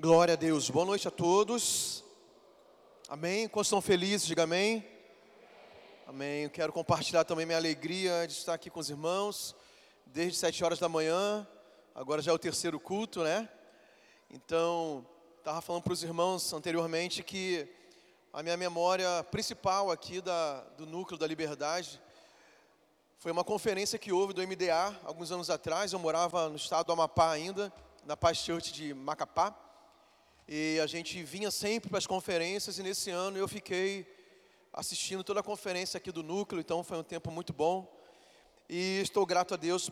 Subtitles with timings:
[0.00, 0.70] Glória a Deus.
[0.70, 2.04] Boa noite a todos.
[3.08, 3.48] Amém.
[3.48, 4.28] Quantos estão felizes?
[4.28, 4.86] Diga amém.
[6.06, 6.44] Amém.
[6.44, 9.56] Eu quero compartilhar também minha alegria de estar aqui com os irmãos
[10.06, 11.44] desde sete horas da manhã.
[11.96, 13.48] Agora já é o terceiro culto, né?
[14.30, 15.04] Então,
[15.38, 17.68] estava falando para os irmãos anteriormente que
[18.32, 22.00] a minha memória principal aqui da, do núcleo da Liberdade
[23.18, 25.92] foi uma conferência que houve do MDA alguns anos atrás.
[25.92, 27.72] Eu morava no estado do Amapá ainda,
[28.04, 29.67] na Paz Church de Macapá.
[30.50, 34.06] E a gente vinha sempre para as conferências e nesse ano eu fiquei
[34.72, 37.86] assistindo toda a conferência aqui do núcleo, então foi um tempo muito bom.
[38.66, 39.90] E estou grato a Deus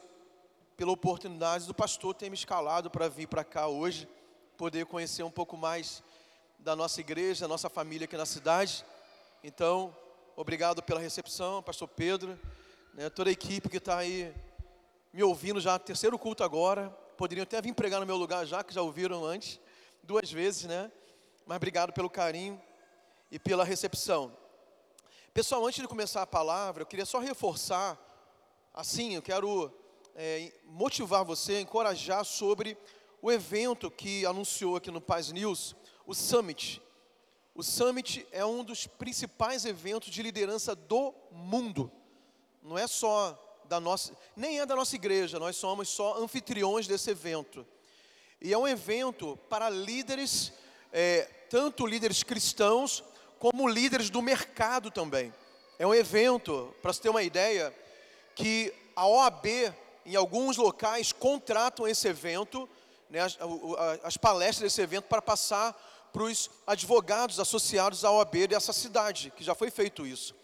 [0.74, 4.09] pela oportunidade do pastor ter me escalado para vir para cá hoje,
[4.56, 6.02] poder conhecer um pouco mais
[6.59, 8.82] da nossa igreja, da nossa família aqui na cidade.
[9.45, 9.95] Então,
[10.37, 12.41] obrigado pela recepção, pastor Pedro,
[12.95, 14.32] né, toda a equipe que está aí
[15.12, 16.88] me ouvindo já, terceiro culto agora.
[17.18, 19.60] Poderiam até vir pregar no meu lugar já, que já ouviram antes
[20.06, 20.91] duas vezes, né?
[21.45, 22.62] Mas obrigado pelo carinho
[23.29, 24.37] e pela recepção.
[25.35, 27.98] Pessoal, antes de começar a palavra, eu queria só reforçar,
[28.73, 29.73] assim, eu quero
[30.15, 32.79] é, motivar você, encorajar sobre
[33.21, 35.74] o evento que anunciou aqui no Paz News,
[36.07, 36.80] o Summit.
[37.52, 41.91] O Summit é um dos principais eventos de liderança do mundo.
[42.63, 47.10] Não é só da nossa, nem é da nossa igreja, nós somos só anfitriões desse
[47.10, 47.66] evento.
[48.40, 50.52] E é um evento para líderes,
[50.92, 53.02] é, tanto líderes cristãos,
[53.38, 55.32] como líderes do mercado também.
[55.79, 57.74] É um evento, para você ter uma ideia,
[58.34, 59.46] que a OAB,
[60.04, 62.68] em alguns locais, contratam esse evento,
[63.09, 63.38] né, as,
[64.03, 65.75] as palestras desse evento, para passar
[66.12, 70.34] para os advogados associados à OAB dessa cidade, que já foi feito isso.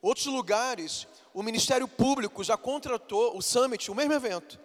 [0.00, 4.58] Outros lugares, o Ministério Público já contratou o Summit, o mesmo evento.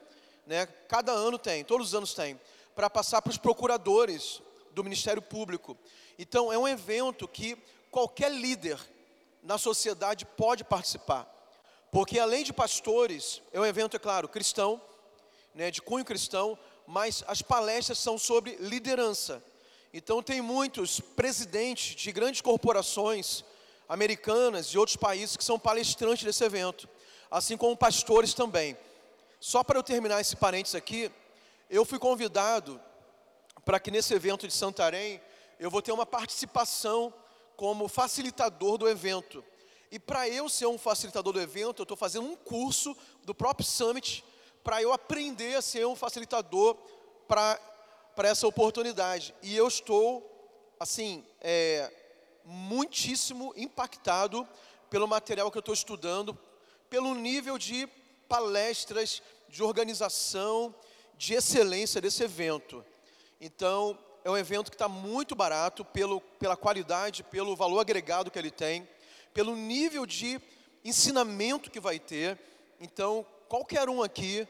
[0.45, 0.65] Né?
[0.87, 2.39] Cada ano tem, todos os anos tem
[2.77, 4.39] para passar para os procuradores
[4.71, 5.75] do Ministério Público.
[6.19, 7.57] Então, é um evento que
[7.89, 8.79] qualquer líder
[9.41, 11.27] na sociedade pode participar.
[11.91, 14.79] Porque além de pastores, é um evento, é claro, cristão,
[15.55, 16.55] né, de cunho cristão,
[16.85, 19.43] mas as palestras são sobre liderança.
[19.91, 23.43] Então tem muitos presidentes de grandes corporações
[23.89, 26.87] americanas e outros países que são palestrantes desse evento,
[27.31, 28.77] assim como pastores também.
[29.39, 31.11] Só para eu terminar esse parênteses aqui,
[31.69, 32.81] eu fui convidado
[33.65, 35.21] para que nesse evento de Santarém
[35.59, 37.13] eu vou ter uma participação
[37.55, 39.43] como facilitador do evento.
[39.91, 43.65] E para eu ser um facilitador do evento, eu estou fazendo um curso do próprio
[43.65, 44.23] Summit
[44.63, 46.77] para eu aprender a ser um facilitador
[47.27, 47.59] para
[48.17, 49.33] essa oportunidade.
[49.41, 51.91] E eu estou, assim, é,
[52.43, 54.47] muitíssimo impactado
[54.89, 56.37] pelo material que eu estou estudando,
[56.89, 57.87] pelo nível de
[58.27, 60.73] palestras, de organização,
[61.17, 62.85] de excelência desse evento.
[63.41, 68.37] Então, é um evento que está muito barato pelo, pela qualidade, pelo valor agregado que
[68.37, 68.87] ele tem,
[69.33, 70.39] pelo nível de
[70.83, 72.37] ensinamento que vai ter.
[72.79, 74.47] Então, qualquer um aqui,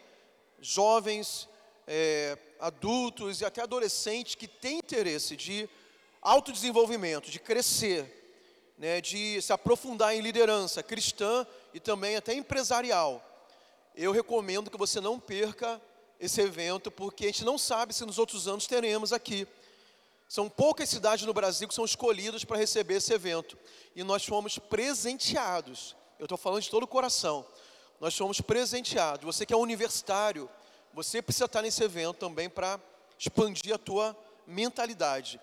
[0.59, 1.47] jovens,
[1.87, 5.69] é, adultos e até adolescentes que tem interesse de
[6.21, 8.13] autodesenvolvimento, de crescer,
[8.77, 13.23] né, de se aprofundar em liderança cristã e também até empresarial,
[13.95, 15.81] eu recomendo que você não perca
[16.19, 19.47] esse evento, porque a gente não sabe se nos outros anos teremos aqui.
[20.27, 23.57] São poucas cidades no Brasil que são escolhidas para receber esse evento.
[23.95, 25.95] E nós fomos presenteados.
[26.19, 27.45] Eu estou falando de todo o coração.
[27.99, 29.25] Nós fomos presenteados.
[29.25, 30.49] Você que é universitário,
[30.93, 32.79] você precisa estar nesse evento também para
[33.17, 35.39] expandir a tua mentalidade.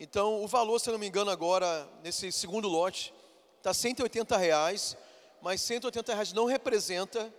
[0.00, 3.14] Então, o valor, se não me engano, agora, nesse segundo lote,
[3.58, 4.96] está 180 reais,
[5.40, 7.32] mas 180 reais não representa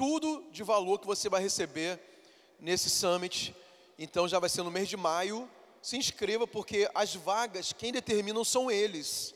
[0.00, 2.00] tudo de valor que você vai receber
[2.58, 3.54] nesse summit.
[3.98, 5.46] Então já vai ser no mês de maio.
[5.82, 9.34] Se inscreva porque as vagas quem determinam são eles.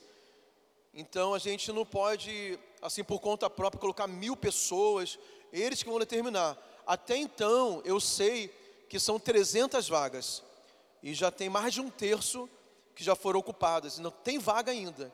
[0.94, 5.18] Então a gente não pode, assim por conta própria, colocar mil pessoas,
[5.52, 6.56] eles que vão determinar.
[6.86, 8.48] Até então eu sei
[8.88, 10.42] que são 300 vagas
[11.02, 12.48] e já tem mais de um terço
[12.94, 13.98] que já foram ocupadas.
[13.98, 15.12] Não tem vaga ainda.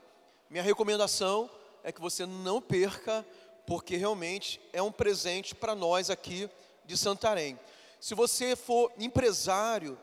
[0.48, 1.50] Minha recomendação
[1.82, 3.26] é que você não perca
[3.70, 6.50] porque realmente é um presente para nós aqui
[6.84, 7.56] de Santarém.
[8.00, 9.96] Se você for empresário,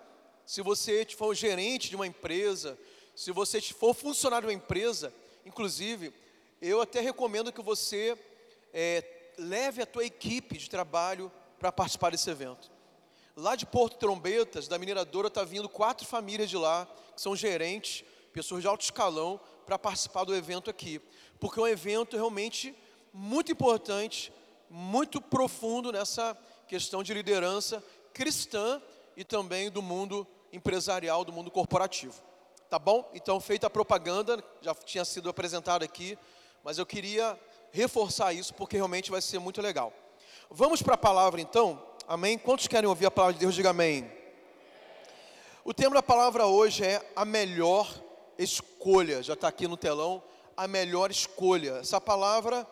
[0.46, 2.80] se você for gerente de uma empresa,
[3.14, 5.14] se você for funcionário de uma empresa,
[5.46, 6.14] inclusive,
[6.62, 8.18] eu até recomendo que você
[8.74, 9.04] é,
[9.38, 11.30] leve a tua equipe de trabalho
[11.60, 12.72] para participar desse evento.
[13.36, 18.06] Lá de Porto Trombetas, da mineradora, está vindo quatro famílias de lá, que são gerentes,
[18.32, 21.02] pessoas de alto escalão, para participar do evento aqui.
[21.38, 22.74] Porque é um evento realmente
[23.18, 24.32] muito importante,
[24.70, 26.38] muito profundo nessa
[26.68, 27.84] questão de liderança
[28.14, 28.80] cristã
[29.16, 32.14] e também do mundo empresarial do mundo corporativo.
[32.70, 33.10] Tá bom?
[33.16, 36.16] Então, feita a propaganda, já tinha sido apresentada aqui,
[36.64, 37.38] mas eu queria
[37.72, 39.92] reforçar isso porque realmente vai ser muito legal.
[40.52, 42.38] Vamos para a palavra então, amém?
[42.38, 43.56] Quantos querem ouvir a palavra de Deus?
[43.56, 44.12] Diga amém.
[45.66, 47.92] O tema da palavra hoje é a melhor
[48.38, 50.22] escolha, já está aqui no telão,
[50.56, 51.80] a melhor escolha.
[51.80, 52.68] Essa palavra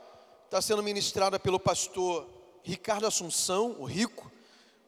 [0.46, 2.28] está sendo ministrada pelo pastor
[2.64, 4.32] Ricardo Assunção, o Rico,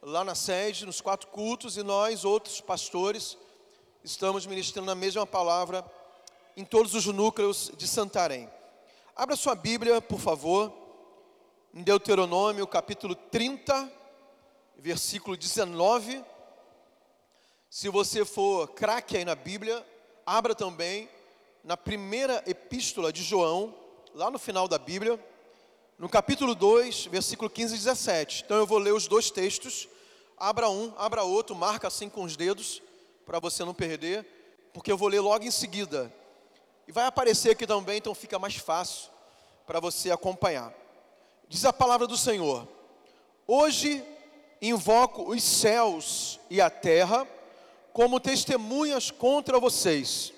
[0.01, 3.35] lá na sede, nos quatro cultos, e nós, outros pastores,
[4.03, 5.83] estamos ministrando a mesma palavra
[6.55, 8.49] em todos os núcleos de Santarém.
[9.15, 10.71] Abra sua Bíblia, por favor,
[11.73, 13.91] em Deuteronômio, capítulo 30,
[14.77, 16.23] versículo 19.
[17.67, 19.85] Se você for craque aí na Bíblia,
[20.23, 21.09] abra também
[21.63, 23.73] na primeira epístola de João,
[24.13, 25.19] lá no final da Bíblia,
[25.97, 28.43] no capítulo 2, versículo 15 e 17.
[28.45, 29.87] Então eu vou ler os dois textos.
[30.37, 32.81] Abra um, abra outro, marca assim com os dedos,
[33.25, 34.25] para você não perder,
[34.71, 36.13] porque eu vou ler logo em seguida.
[36.87, 39.09] E vai aparecer aqui também, então fica mais fácil
[39.65, 40.71] para você acompanhar.
[41.49, 42.67] Diz a palavra do Senhor:
[43.47, 44.03] Hoje
[44.61, 47.27] invoco os céus e a terra
[47.91, 50.31] como testemunhas contra vocês,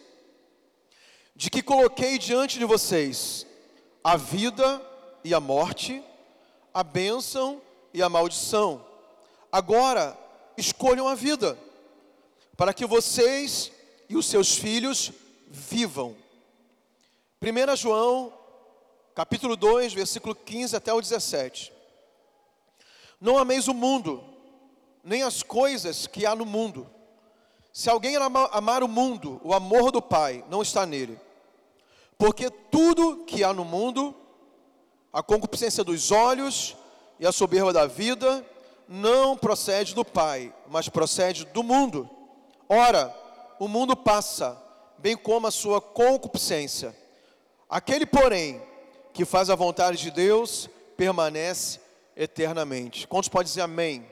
[1.36, 3.46] de que coloquei diante de vocês
[4.02, 4.90] a vida e
[5.34, 6.04] a morte,
[6.74, 7.62] a bênção
[7.94, 8.86] e a maldição.
[9.52, 10.18] Agora,
[10.58, 11.58] escolham a vida,
[12.56, 13.72] para que vocês
[14.08, 15.12] e os seus filhos
[15.48, 16.16] vivam.
[17.42, 18.34] 1 João,
[19.16, 21.72] capítulo 2, versículo 15 até o 17.
[23.20, 24.24] Não ameis o mundo,
[25.04, 26.90] nem as coisas que há no mundo.
[27.72, 31.20] Se alguém amar o mundo, o amor do Pai não está nele.
[32.18, 34.14] Porque tudo que há no mundo,
[35.12, 36.76] a concupiscência dos olhos
[37.20, 38.46] e a soberba da vida,
[38.88, 42.10] não procede do Pai, mas procede do mundo.
[42.68, 43.16] Ora,
[43.60, 44.58] o mundo passa,
[44.98, 46.96] bem como a sua concupiscência.
[47.70, 48.62] Aquele, porém,
[49.14, 51.80] que faz a vontade de Deus, permanece
[52.16, 53.08] eternamente.
[53.08, 54.06] Quantos pode dizer amém?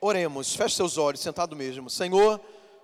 [0.00, 1.88] Oremos, feche seus olhos, sentado mesmo.
[1.88, 2.40] Senhor,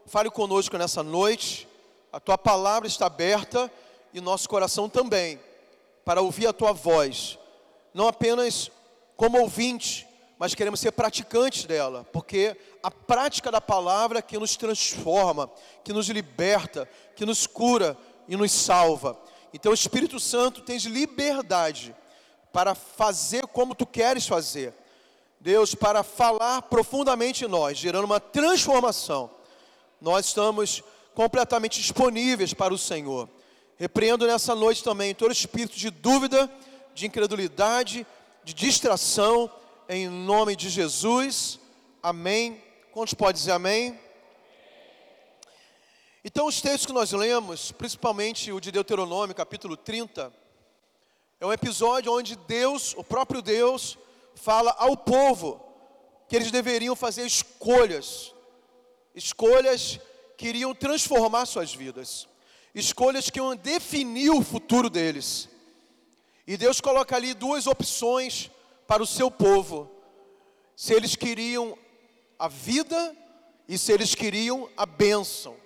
[0.07, 1.69] fale conosco nessa noite.
[2.12, 3.71] A tua palavra está aberta
[4.12, 5.39] e nosso coração também,
[6.11, 7.39] para ouvir a tua voz,
[7.95, 8.69] não apenas
[9.17, 15.49] como ouvinte, mas queremos ser praticantes dela, porque a prática da palavra que nos transforma,
[15.85, 17.97] que nos liberta, que nos cura
[18.27, 19.17] e nos salva.
[19.55, 21.95] Então, o Espírito Santo tens liberdade
[22.53, 24.75] para fazer como tu queres fazer
[25.39, 29.31] Deus, para falar profundamente em nós, gerando uma transformação.
[30.01, 30.83] Nós estamos
[31.15, 33.29] completamente disponíveis para o Senhor.
[33.81, 36.53] Repreendo nessa noite também todo espírito de dúvida,
[36.94, 38.06] de incredulidade,
[38.44, 39.50] de distração,
[39.88, 41.59] em nome de Jesus.
[42.03, 42.62] Amém.
[42.93, 43.99] Quantos pode dizer amém?
[46.23, 50.31] Então, os textos que nós lemos, principalmente o de Deuteronômio, capítulo 30,
[51.41, 53.97] é um episódio onde Deus, o próprio Deus,
[54.35, 55.59] fala ao povo
[56.29, 58.35] que eles deveriam fazer escolhas,
[59.15, 59.99] escolhas
[60.37, 62.29] que iriam transformar suas vidas,
[62.75, 65.49] escolhas que iam definir o futuro deles.
[66.46, 68.50] E Deus coloca ali duas opções
[68.87, 69.90] para o seu povo:
[70.76, 71.76] se eles queriam
[72.38, 73.17] a vida
[73.69, 75.56] e se eles queriam a bênção.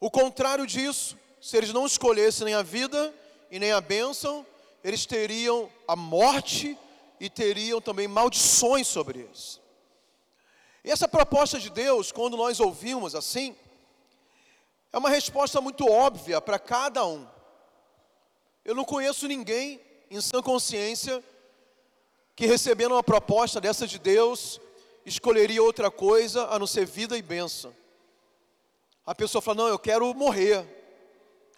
[0.00, 3.14] O contrário disso, se eles não escolhessem nem a vida
[3.50, 4.46] e nem a bênção,
[4.84, 6.76] eles teriam a morte
[7.20, 9.60] e teriam também maldições sobre eles.
[10.84, 13.56] E essa proposta de Deus, quando nós ouvimos assim,
[14.98, 17.24] é uma resposta muito óbvia para cada um.
[18.64, 21.22] Eu não conheço ninguém em sã consciência
[22.34, 24.60] que recebendo uma proposta dessa de Deus,
[25.06, 27.72] escolheria outra coisa a não ser vida e bênção.
[29.06, 30.66] A pessoa fala: Não, eu quero morrer.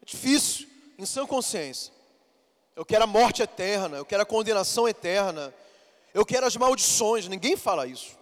[0.02, 0.68] É difícil,
[0.98, 1.94] em sã consciência.
[2.76, 5.52] Eu quero a morte eterna, eu quero a condenação eterna,
[6.12, 7.26] eu quero as maldições.
[7.26, 8.18] Ninguém fala isso.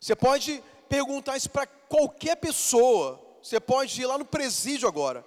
[0.00, 3.27] Você pode perguntar isso para qualquer pessoa.
[3.48, 5.24] Você pode ir lá no presídio agora,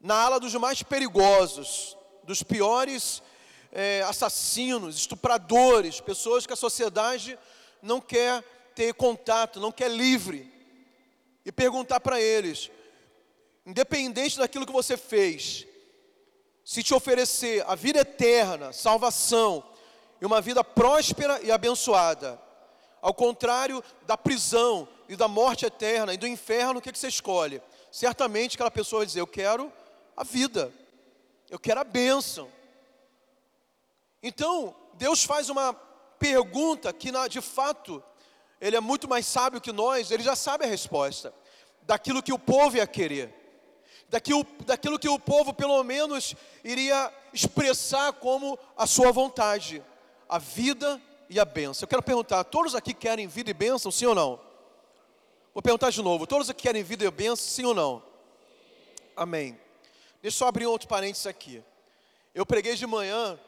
[0.00, 3.22] na ala dos mais perigosos, dos piores
[3.70, 7.38] é, assassinos, estupradores, pessoas que a sociedade
[7.80, 8.42] não quer
[8.74, 10.52] ter contato, não quer livre,
[11.44, 12.68] e perguntar para eles,
[13.64, 15.68] independente daquilo que você fez,
[16.64, 19.62] se te oferecer a vida eterna, salvação
[20.20, 22.42] e uma vida próspera e abençoada,
[23.00, 27.08] ao contrário da prisão e da morte eterna e do inferno, o que, que você
[27.08, 27.62] escolhe?
[27.90, 29.72] Certamente aquela pessoa vai dizer: Eu quero
[30.16, 30.72] a vida,
[31.48, 32.50] eu quero a bênção.
[34.22, 35.72] Então, Deus faz uma
[36.18, 38.02] pergunta que, de fato,
[38.60, 41.32] ele é muito mais sábio que nós, ele já sabe a resposta
[41.82, 43.32] daquilo que o povo ia querer,
[44.08, 49.82] daquilo, daquilo que o povo pelo menos iria expressar como a sua vontade,
[50.28, 51.84] a vida e a bênção.
[51.84, 54.40] Eu quero perguntar: todos aqui querem vida e bênção, sim ou não?
[55.52, 58.02] Vou perguntar de novo: todos aqui querem vida e bênção, sim ou não?
[59.16, 59.58] Amém.
[60.22, 61.62] Deixa eu abrir outro parênteses aqui.
[62.34, 63.38] Eu preguei de manhã,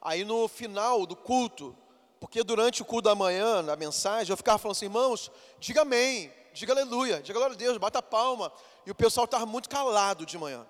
[0.00, 1.76] aí no final do culto,
[2.20, 6.32] porque durante o culto da manhã, na mensagem, eu ficava falando assim, irmãos, diga amém,
[6.52, 8.52] diga aleluia, diga glória a Deus, bata palma.
[8.84, 10.66] E o pessoal estava muito calado de manhã.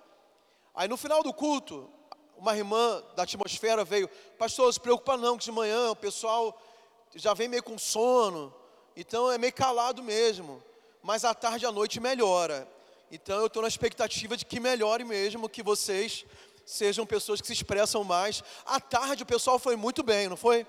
[0.74, 1.88] Aí no final do culto,
[2.38, 6.60] uma irmã da atmosfera veio, pastor, se preocupa não, que de manhã o pessoal
[7.14, 8.54] já vem meio com sono,
[8.96, 10.62] então é meio calado mesmo,
[11.02, 12.68] mas à tarde e à noite melhora.
[13.10, 16.24] Então eu estou na expectativa de que melhore mesmo, que vocês
[16.64, 18.42] sejam pessoas que se expressam mais.
[18.64, 20.66] À tarde o pessoal foi muito bem, não foi?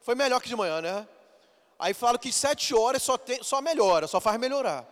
[0.00, 1.06] Foi melhor que de manhã, né?
[1.78, 4.86] Aí falo que sete horas só, tem, só melhora, só faz melhorar.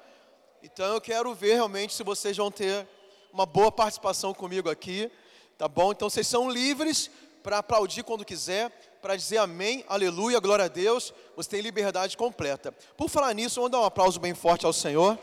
[0.63, 2.87] Então eu quero ver realmente se vocês vão ter
[3.33, 5.11] uma boa participação comigo aqui,
[5.57, 5.93] tá bom?
[5.93, 7.11] Então vocês são livres
[7.43, 8.71] para aplaudir quando quiser,
[9.03, 11.13] para dizer amém, aleluia, glória a Deus.
[11.37, 12.73] Você tem liberdade completa.
[12.97, 15.19] Por falar nisso, vamos dar um aplauso bem forte ao Senhor.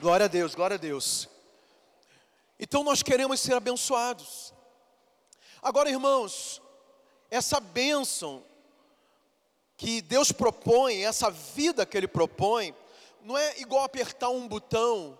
[0.00, 1.28] Glória a Deus, glória a Deus.
[2.58, 4.52] Então nós queremos ser abençoados.
[5.60, 6.62] Agora, irmãos,
[7.30, 8.44] essa bênção
[9.76, 12.74] que Deus propõe, essa vida que Ele propõe,
[13.24, 15.18] não é igual apertar um botão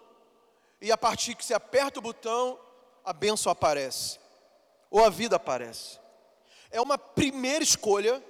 [0.80, 2.60] e a partir que você aperta o botão,
[3.02, 4.18] a bênção aparece,
[4.90, 5.98] ou a vida aparece.
[6.70, 8.22] É uma primeira escolha,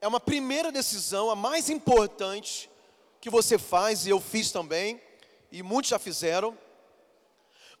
[0.00, 2.68] é uma primeira decisão, a mais importante
[3.20, 5.00] que você faz, e eu fiz também,
[5.52, 6.58] e muitos já fizeram,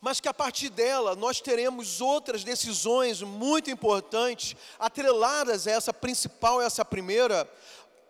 [0.00, 6.62] mas que a partir dela nós teremos outras decisões muito importantes, atreladas a essa principal,
[6.62, 7.44] essa primeira,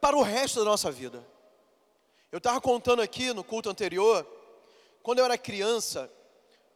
[0.03, 1.25] para o resto da nossa vida.
[2.31, 4.27] Eu estava contando aqui no culto anterior,
[5.03, 6.11] quando eu era criança,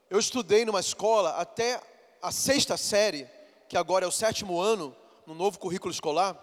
[0.09, 1.80] eu estudei numa escola até
[2.21, 3.28] a sexta série,
[3.68, 4.94] que agora é o sétimo ano,
[5.26, 6.42] no novo currículo escolar.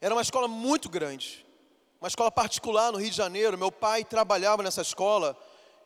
[0.00, 1.46] Era uma escola muito grande
[2.00, 3.58] uma escola particular no Rio de Janeiro.
[3.58, 5.36] Meu pai trabalhava nessa escola,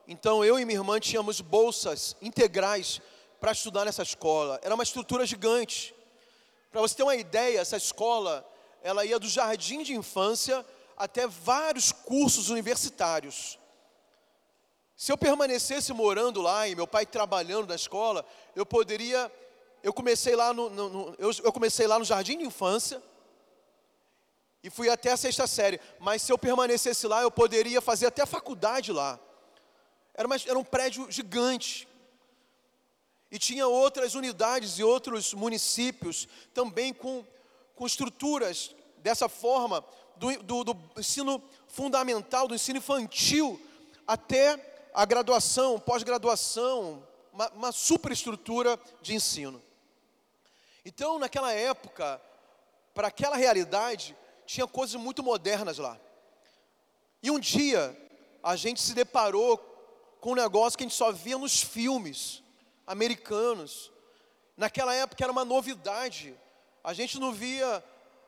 [0.07, 3.01] então eu e minha irmã tínhamos bolsas integrais
[3.41, 4.61] para estudar nessa escola.
[4.63, 5.95] Era uma estrutura gigante.
[6.71, 8.47] Para você ter uma ideia, essa escola,
[8.83, 10.65] ela ia do jardim de infância
[11.03, 13.59] até vários cursos universitários.
[14.97, 19.31] Se eu permanecesse morando lá e meu pai trabalhando na escola, eu poderia,
[19.83, 23.03] eu comecei lá no, no, no eu, eu comecei lá no jardim de infância,
[24.63, 25.81] e fui até a sexta série.
[25.99, 29.19] Mas se eu permanecesse lá, eu poderia fazer até a faculdade lá.
[30.15, 31.89] Era, uma, era um prédio gigante.
[33.29, 37.25] E tinha outras unidades e outros municípios também com,
[37.75, 39.85] com estruturas dessa forma,
[40.17, 43.61] do, do, do ensino fundamental, do ensino infantil,
[44.07, 49.63] até a graduação, pós-graduação, uma, uma superestrutura de ensino.
[50.85, 52.21] Então, naquela época,
[52.95, 55.99] para aquela realidade, tinha coisas muito modernas lá.
[57.23, 57.97] E um dia,
[58.43, 59.57] a gente se deparou
[60.21, 62.43] com um negócio que a gente só via nos filmes
[62.87, 63.91] americanos.
[64.57, 66.35] Naquela época era uma novidade.
[66.83, 67.83] A gente não via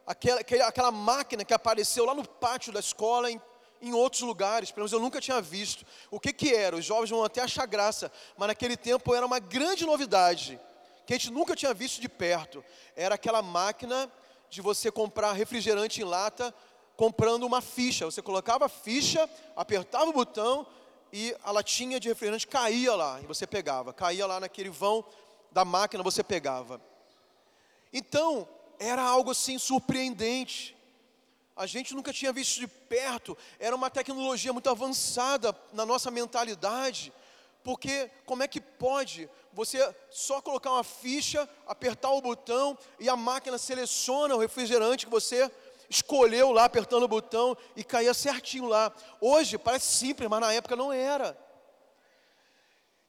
[0.06, 3.40] aquela, aquela máquina que apareceu lá no pátio da escola em,
[3.80, 5.84] em outros lugares, pelo menos eu nunca tinha visto.
[6.10, 6.76] O que, que era?
[6.76, 10.60] Os jovens vão até achar graça, mas naquele tempo era uma grande novidade,
[11.06, 12.64] que a gente nunca tinha visto de perto.
[12.96, 14.10] Era aquela máquina
[14.50, 16.54] de você comprar refrigerante em lata
[16.96, 18.04] comprando uma ficha.
[18.04, 20.66] Você colocava a ficha, apertava o botão
[21.12, 23.92] e a latinha de refrigerante caía lá e você pegava.
[23.92, 25.04] Caía lá naquele vão
[25.50, 26.80] da máquina, você pegava.
[27.92, 30.76] Então, era algo assim surpreendente.
[31.56, 37.12] A gente nunca tinha visto de perto, era uma tecnologia muito avançada na nossa mentalidade.
[37.62, 43.16] Porque como é que pode você só colocar uma ficha, apertar o botão e a
[43.16, 45.50] máquina seleciona o refrigerante que você
[45.88, 48.92] escolheu lá apertando o botão e caía certinho lá.
[49.20, 51.38] Hoje parece simples, mas na época não era.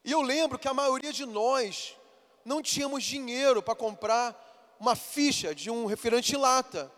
[0.04, 1.96] E eu lembro que a maioria de nós
[2.44, 4.45] não tínhamos dinheiro para comprar
[4.78, 6.90] uma ficha de um refrigerante em lata.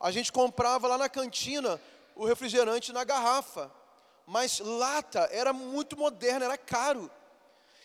[0.00, 1.80] A gente comprava lá na cantina
[2.14, 3.70] o refrigerante na garrafa
[4.26, 7.08] mas lata era muito moderna, era caro.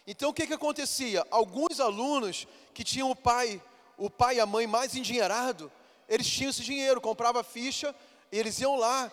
[0.07, 1.25] Então o que, que acontecia?
[1.29, 3.62] Alguns alunos que tinham o pai,
[3.95, 5.71] o pai e a mãe mais endinheirado,
[6.10, 7.95] eles tinham esse dinheiro, comprava ficha,
[8.31, 9.12] e eles iam lá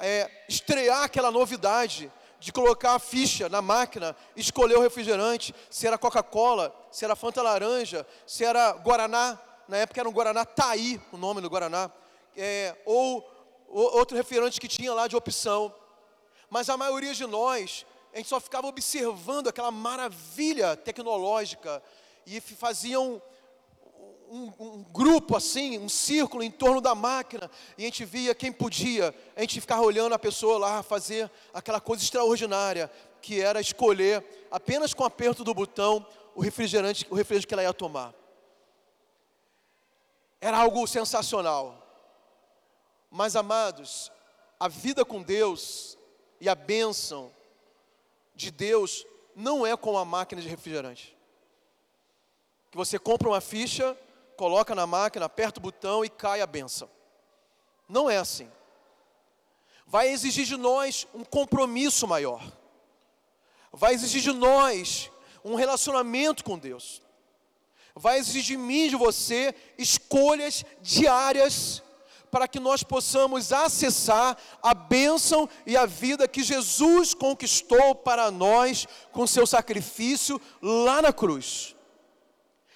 [0.00, 5.96] é, estrear aquela novidade, de colocar a ficha na máquina, escolher o refrigerante, se era
[5.96, 11.16] Coca-Cola, se era Fanta Laranja, se era Guaraná, na época era um Guaraná Taí, o
[11.16, 11.90] nome do Guaraná,
[12.36, 13.28] é, ou,
[13.68, 15.74] ou outro refrigerante que tinha lá de opção.
[16.48, 21.82] Mas a maioria de nós, a gente só ficava observando aquela maravilha tecnológica
[22.26, 23.20] e faziam
[24.28, 28.52] um, um, grupo assim, um círculo em torno da máquina, e a gente via quem
[28.52, 34.24] podia, a gente ficava olhando a pessoa lá fazer aquela coisa extraordinária, que era escolher,
[34.50, 36.04] apenas com aperto do botão,
[36.34, 38.14] o refrigerante, o refrigerante que ela ia tomar.
[40.46, 41.82] Era algo sensacional.
[43.10, 44.12] Mas, amados,
[44.60, 45.98] a vida com Deus
[46.40, 47.32] e a bênção
[48.34, 51.16] de Deus não é como a máquina de refrigerante.
[52.70, 53.96] Que você compra uma ficha
[54.36, 56.88] coloca na máquina, aperta o botão e cai a benção.
[57.88, 58.50] Não é assim.
[59.86, 62.42] Vai exigir de nós um compromisso maior.
[63.72, 65.10] Vai exigir de nós
[65.44, 67.02] um relacionamento com Deus.
[67.98, 71.82] Vai exigir de mim, de você, escolhas diárias
[72.30, 78.86] para que nós possamos acessar a bênção e a vida que Jesus conquistou para nós
[79.12, 81.74] com seu sacrifício lá na cruz.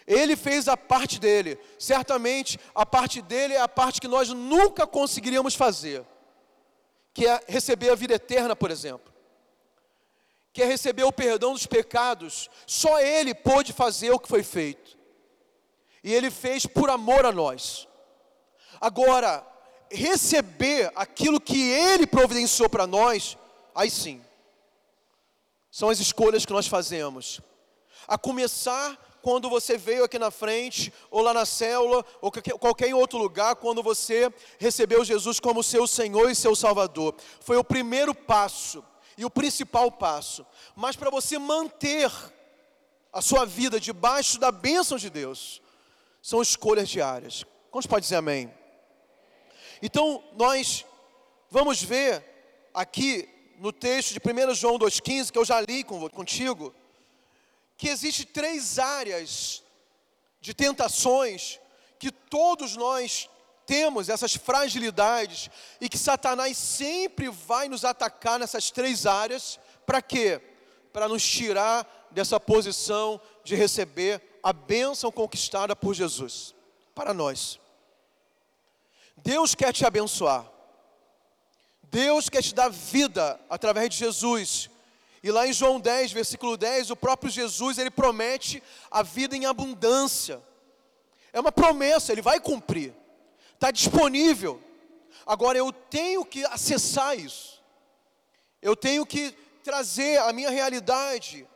[0.07, 1.59] Ele fez a parte dele.
[1.79, 6.03] Certamente a parte dele é a parte que nós nunca conseguiríamos fazer,
[7.13, 9.13] que é receber a vida eterna, por exemplo.
[10.55, 12.49] Que é receber o perdão dos pecados.
[12.67, 15.00] Só ele pôde fazer o que foi feito.
[16.03, 17.87] E ele fez por amor a nós.
[18.81, 19.47] Agora,
[19.91, 23.37] receber aquilo que ele providenciou para nós,
[23.75, 24.23] aí sim.
[25.71, 27.41] São as escolhas que nós fazemos.
[28.09, 33.19] A começar quando você veio aqui na frente, ou lá na célula, ou qualquer outro
[33.19, 37.15] lugar, quando você recebeu Jesus como seu Senhor e seu Salvador.
[37.41, 38.83] Foi o primeiro passo
[39.17, 40.47] e o principal passo.
[40.75, 42.11] Mas para você manter
[43.13, 45.61] a sua vida debaixo da bênção de Deus,
[46.23, 47.45] são escolhas diárias.
[47.71, 48.53] Quantos pode dizer amém?
[49.83, 50.85] Então, nós
[51.51, 52.23] vamos ver
[52.75, 53.29] aqui
[53.59, 56.75] no texto de 1 João 2,15, que eu já li contigo,
[57.77, 59.63] que existe três áreas
[60.41, 61.61] de tentações
[61.99, 63.29] que todos nós
[63.67, 65.49] temos essas fragilidades
[65.81, 70.41] e que Satanás sempre vai nos atacar nessas três áreas, para quê?
[70.93, 76.55] Para nos tirar dessa posição de receber a bênção conquistada por Jesus
[76.95, 77.59] para nós.
[79.17, 80.51] Deus quer te abençoar.
[81.85, 84.71] Deus quer te dar vida através de Jesus.
[85.23, 89.45] E lá em João 10, versículo 10, o próprio Jesus, ele promete a vida em
[89.45, 90.41] abundância.
[91.33, 92.95] É uma promessa, ele vai cumprir.
[93.55, 94.63] Está disponível.
[95.27, 97.63] Agora eu tenho que acessar isso.
[98.63, 101.47] Eu tenho que trazer a minha realidade.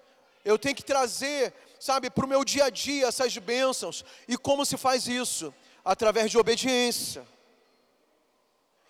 [0.44, 1.52] Eu tenho que trazer,
[1.84, 4.06] sabe, para o meu dia a dia essas bênçãos.
[4.26, 5.52] E como se faz isso?
[5.84, 7.26] Através de obediência.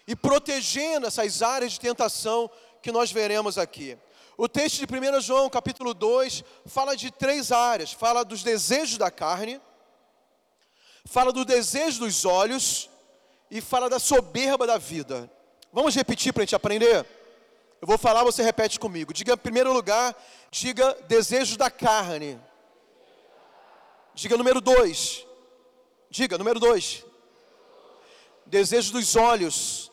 [0.07, 2.49] E protegendo essas áreas de tentação
[2.81, 3.99] que nós veremos aqui.
[4.37, 9.11] O texto de 1 João, capítulo 2, fala de três áreas: fala dos desejos da
[9.11, 9.61] carne,
[11.05, 12.89] fala do desejo dos olhos
[13.51, 15.29] e fala da soberba da vida.
[15.73, 17.05] Vamos repetir para a gente aprender?
[17.81, 19.13] Eu vou falar, você repete comigo.
[19.13, 20.15] Diga em primeiro lugar,
[20.53, 22.41] diga desejos da carne.
[24.15, 25.27] Diga número dois.
[26.09, 27.05] Diga número dois.
[28.47, 29.91] Desejos dos olhos.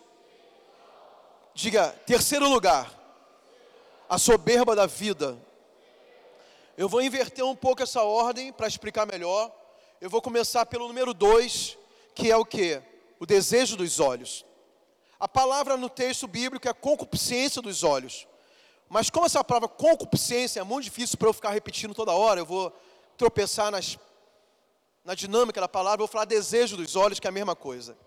[1.54, 3.02] Diga terceiro lugar
[4.08, 5.38] a soberba da vida.
[6.78, 9.50] Eu vou inverter um pouco essa ordem para explicar melhor.
[10.02, 11.78] Eu vou começar pelo número 2,
[12.14, 12.82] que é o que?
[13.20, 14.46] O desejo dos olhos.
[15.20, 18.28] A palavra no texto bíblico é concupiscência dos olhos.
[18.90, 22.46] Mas como essa palavra concupiscência é muito difícil para eu ficar repetindo toda hora, eu
[22.46, 22.76] vou
[23.16, 23.98] tropeçar nas,
[25.04, 27.98] na dinâmica da palavra, vou falar desejo dos olhos, que é a mesma coisa.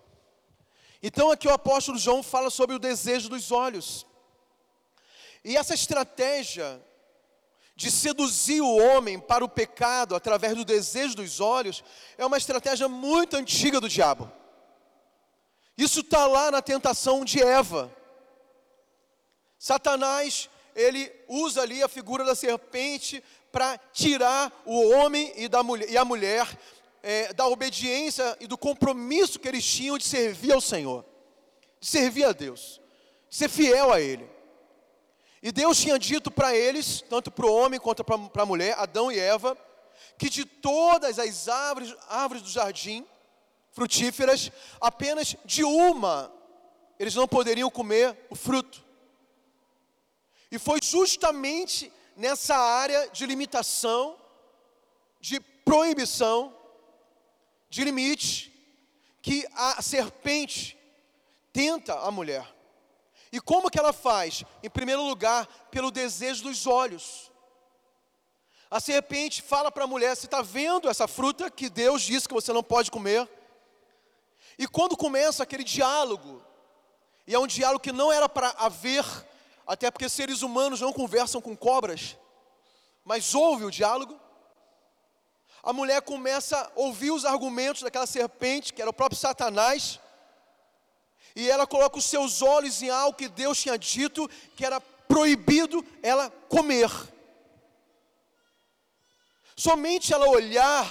[1.01, 4.05] Então aqui o apóstolo João fala sobre o desejo dos olhos.
[5.43, 6.81] E essa estratégia
[7.75, 11.83] de seduzir o homem para o pecado através do desejo dos olhos
[12.17, 14.31] é uma estratégia muito antiga do diabo.
[15.77, 17.93] Isso está lá na tentação de Eva.
[19.59, 25.89] Satanás, ele usa ali a figura da serpente para tirar o homem e, da mulher,
[25.89, 26.47] e a mulher
[27.05, 31.05] é, da obediência e do compromisso que eles tinham de servir ao Senhor,
[31.79, 32.81] de servir a Deus,
[33.29, 34.27] de ser fiel a Ele.
[35.39, 39.11] E Deus tinha dito para eles, tanto para o homem quanto para a mulher, Adão
[39.11, 39.55] e Eva,
[40.17, 43.05] que de todas as árvores, árvores do jardim
[43.71, 46.33] frutíferas, apenas de uma
[46.97, 48.83] eles não poderiam comer o fruto.
[50.49, 54.17] E foi justamente nessa área de limitação,
[55.19, 56.54] de proibição,
[57.75, 58.53] de limite,
[59.21, 60.77] que a serpente
[61.51, 62.47] tenta a mulher.
[63.33, 64.45] E como que ela faz?
[64.63, 67.29] Em primeiro lugar, pelo desejo dos olhos.
[68.71, 72.33] A serpente fala para a mulher: Você está vendo essa fruta que Deus disse que
[72.33, 73.29] você não pode comer?
[74.57, 76.41] E quando começa aquele diálogo,
[77.27, 79.03] e é um diálogo que não era para haver,
[79.67, 82.15] até porque seres humanos não conversam com cobras,
[83.03, 84.17] mas ouve o diálogo.
[85.65, 89.99] A mulher começa a ouvir os argumentos daquela serpente, que era o próprio Satanás,
[91.35, 95.83] e ela coloca os seus olhos em algo que Deus tinha dito que era proibido
[96.03, 96.91] ela comer.
[99.55, 100.85] Somente ela olhar,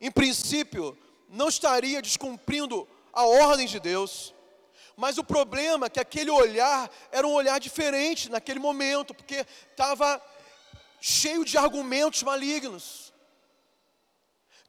[0.00, 0.96] em princípio,
[1.28, 4.34] não estaria descumprindo a ordem de Deus.
[4.96, 10.20] Mas o problema é que aquele olhar era um olhar diferente naquele momento, porque estava
[10.98, 13.09] cheio de argumentos malignos.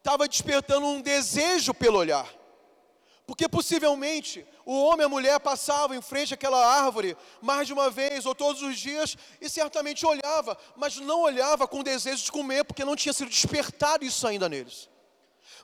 [0.01, 2.27] Estava despertando um desejo pelo olhar.
[3.27, 7.87] Porque possivelmente o homem e a mulher passavam em frente àquela árvore mais de uma
[7.91, 12.65] vez ou todos os dias e certamente olhava, mas não olhava com desejo de comer,
[12.65, 14.89] porque não tinha sido despertado isso ainda neles.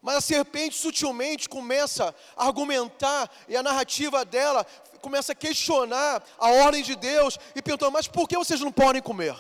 [0.04, 4.64] Mas a serpente sutilmente começa a argumentar e a narrativa dela
[5.02, 9.02] começa a questionar a ordem de Deus e perguntou: Mas por que vocês não podem
[9.02, 9.36] comer?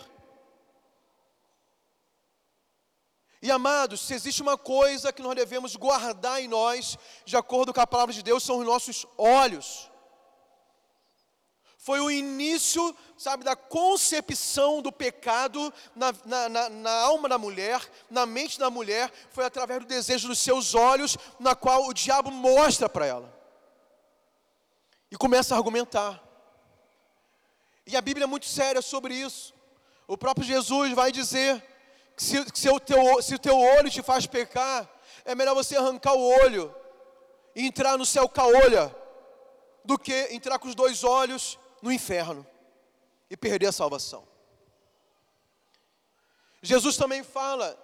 [3.41, 7.80] E amados, se existe uma coisa que nós devemos guardar em nós, de acordo com
[7.80, 9.89] a palavra de Deus, são os nossos olhos.
[11.78, 17.80] Foi o início, sabe, da concepção do pecado na, na, na, na, alma da mulher,
[18.10, 22.32] na mente da mulher, foi através do desejo dos seus olhos, na qual o diabo
[22.32, 23.34] mostra para ela.
[25.10, 26.21] E começa a argumentar.
[27.86, 29.54] E a Bíblia é muito séria sobre isso.
[30.08, 31.63] O próprio Jesus vai dizer
[32.18, 34.90] se, se, o teu, se o teu olho te faz pecar,
[35.24, 36.74] é melhor você arrancar o olho
[37.56, 38.96] e entrar no céu com a olha,
[39.86, 42.46] do que entrar com os dois olhos no inferno
[43.30, 44.28] e perder a salvação.
[46.62, 47.78] Jesus também fala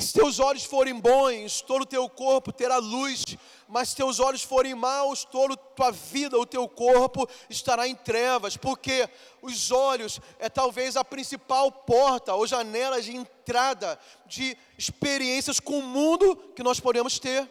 [0.00, 3.22] que se teus olhos forem bons, todo o teu corpo terá luz,
[3.68, 8.56] mas se teus olhos forem maus, toda tua vida, o teu corpo estará em trevas,
[8.56, 9.06] porque
[9.42, 15.82] os olhos é talvez a principal porta ou janela de entrada de experiências com o
[15.82, 17.46] mundo que nós podemos ter,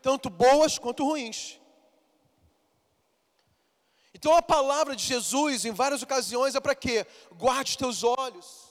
[0.00, 1.60] tanto boas quanto ruins.
[4.14, 7.06] Então a palavra de Jesus, em várias ocasiões, é para quê?
[7.36, 8.69] Guarde os teus olhos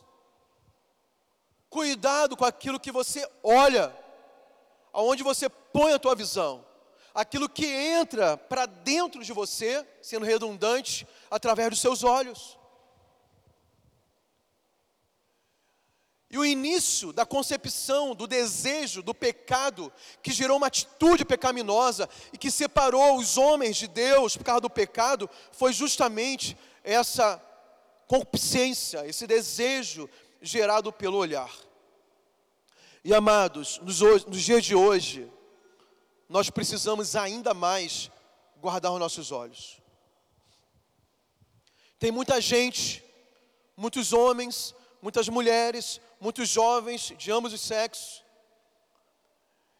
[1.69, 3.95] Cuidado com aquilo que você olha,
[4.91, 6.65] aonde você põe a tua visão.
[7.13, 12.57] Aquilo que entra para dentro de você, sendo redundante, através dos seus olhos.
[16.31, 22.37] E o início da concepção, do desejo, do pecado, que gerou uma atitude pecaminosa e
[22.37, 27.41] que separou os homens de Deus por causa do pecado, foi justamente essa
[28.05, 30.07] concupiscência, esse desejo
[30.41, 31.51] gerado pelo olhar.
[33.03, 35.31] E amados, nos, nos dias de hoje,
[36.27, 38.11] nós precisamos ainda mais
[38.57, 39.81] guardar os nossos olhos.
[41.97, 43.03] Tem muita gente,
[43.75, 48.23] muitos homens, muitas mulheres, muitos jovens de ambos os sexos,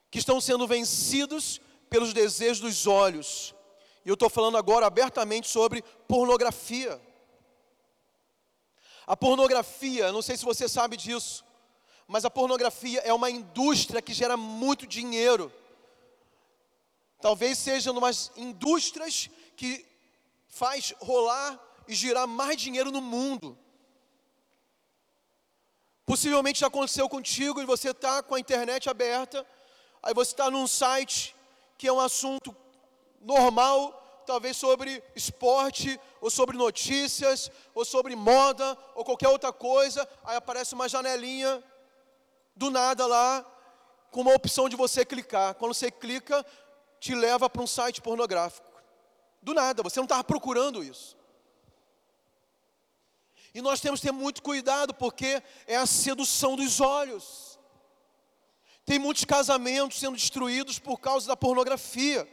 [0.10, 3.54] que estão sendo vencidos pelos desejos dos olhos.
[4.06, 7.00] E eu estou falando agora abertamente sobre pornografia.
[9.10, 11.44] A pornografia, não sei se você sabe disso,
[12.08, 15.52] mas a pornografia é uma indústria que gera muito dinheiro.
[17.20, 19.84] Talvez seja umas indústrias que
[20.48, 23.58] faz rolar e girar mais dinheiro no mundo.
[26.06, 29.44] Possivelmente já aconteceu contigo e você está com a internet aberta,
[30.04, 31.36] aí você está num site
[31.80, 32.56] que é um assunto
[33.20, 33.99] normal,
[34.30, 40.76] talvez sobre esporte, ou sobre notícias, ou sobre moda, ou qualquer outra coisa, aí aparece
[40.76, 41.64] uma janelinha
[42.56, 43.44] do nada lá,
[44.12, 45.56] com uma opção de você clicar.
[45.56, 46.46] Quando você clica,
[47.00, 48.70] te leva para um site pornográfico.
[49.42, 51.18] Do nada, você não estava procurando isso.
[53.52, 57.58] E nós temos que ter muito cuidado, porque é a sedução dos olhos.
[58.86, 62.30] Tem muitos casamentos sendo destruídos por causa da pornografia.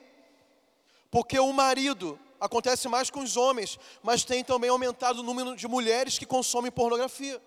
[1.16, 5.66] Porque o marido, acontece mais com os homens, mas tem também aumentado o número de
[5.66, 7.42] mulheres que consomem pornografia.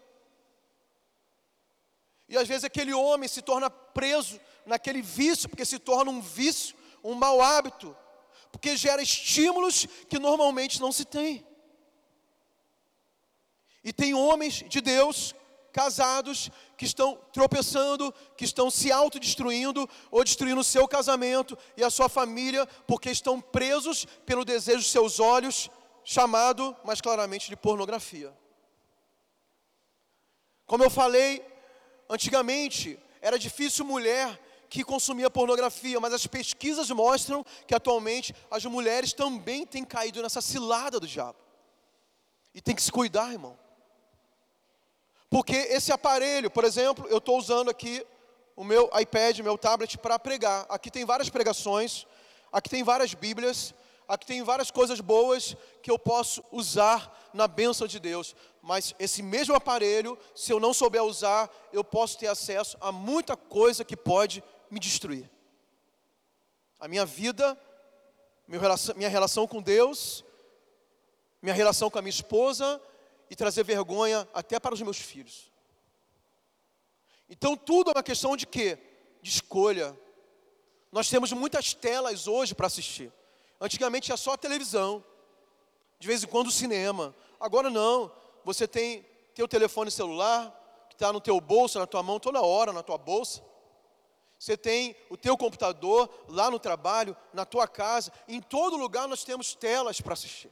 [2.27, 6.75] E às vezes aquele homem se torna preso naquele vício, porque se torna um vício,
[7.03, 7.95] um mau hábito,
[8.51, 11.45] porque gera estímulos que normalmente não se tem.
[13.84, 15.36] E tem homens de Deus
[15.71, 21.89] casados que estão tropeçando, que estão se autodestruindo ou destruindo o seu casamento e a
[21.89, 25.69] sua família, porque estão presos pelo desejo de seus olhos,
[26.03, 28.34] chamado mais claramente de pornografia.
[30.65, 31.45] Como eu falei,
[32.10, 39.13] antigamente era difícil mulher que consumia pornografia, mas as pesquisas mostram que atualmente as mulheres
[39.13, 41.38] também têm caído nessa cilada do diabo.
[42.53, 43.58] E tem que se cuidar, irmão.
[45.30, 48.06] Porque esse aparelho, por exemplo, eu estou usando aqui
[48.56, 50.65] o meu iPad, meu tablet para pregar.
[50.68, 52.06] Aqui tem várias pregações,
[52.52, 53.74] aqui tem várias Bíblias,
[54.08, 58.36] aqui tem várias coisas boas que eu posso usar na bênção de Deus.
[58.62, 63.38] Mas esse mesmo aparelho, se eu não souber usar, eu posso ter acesso a muita
[63.38, 65.30] coisa que pode me destruir.
[66.80, 67.58] A minha vida,
[68.48, 70.26] minha relação com Deus,
[71.42, 72.82] minha relação com a minha esposa,
[73.30, 75.52] e trazer vergonha até para os meus filhos.
[77.30, 78.78] Então tudo é uma questão de quê?
[79.22, 79.98] De escolha.
[80.92, 83.13] Nós temos muitas telas hoje para assistir.
[83.62, 85.04] Antigamente tinha só a televisão,
[86.00, 87.15] de vez em quando o cinema.
[87.39, 88.12] Agora não,
[88.44, 90.56] você tem teu telefone celular,
[90.89, 93.44] que está no teu bolso, na tua mão, toda hora na tua bolsa.
[94.39, 99.24] Você tem o teu computador lá no trabalho, na tua casa, em todo lugar nós
[99.24, 100.50] temos telas para assistir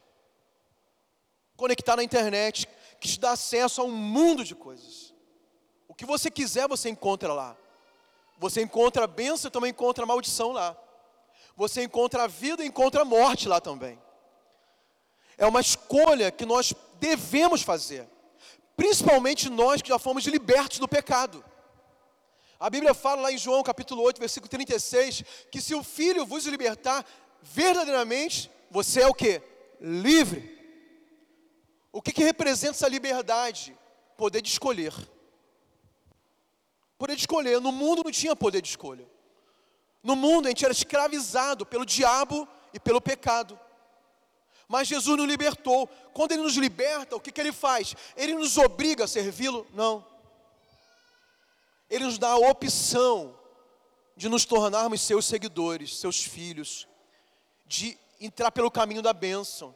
[1.58, 2.68] conectar na internet,
[3.00, 5.12] que te dá acesso a um mundo de coisas.
[5.88, 7.56] O que você quiser, você encontra lá.
[8.38, 10.76] Você encontra a bênção também encontra a maldição lá.
[11.56, 14.00] Você encontra a vida encontra a morte lá também.
[15.36, 18.08] É uma escolha que nós devemos fazer.
[18.76, 21.44] Principalmente nós que já fomos libertos do pecado.
[22.60, 26.46] A Bíblia fala lá em João capítulo 8, versículo 36, que se o Filho vos
[26.46, 27.04] libertar,
[27.42, 29.42] verdadeiramente, você é o que?
[29.80, 30.57] Livre.
[31.92, 33.76] O que, que representa essa liberdade?
[34.16, 34.92] Poder de escolher.
[36.98, 37.60] Poder de escolher.
[37.60, 39.08] No mundo não tinha poder de escolha.
[40.02, 43.58] No mundo a gente era escravizado pelo diabo e pelo pecado.
[44.68, 45.86] Mas Jesus nos libertou.
[46.12, 47.94] Quando Ele nos liberta, o que, que Ele faz?
[48.16, 49.66] Ele nos obriga a servi-lo?
[49.72, 50.04] Não.
[51.88, 53.34] Ele nos dá a opção
[54.14, 56.86] de nos tornarmos seus seguidores, seus filhos,
[57.64, 59.74] de entrar pelo caminho da bênção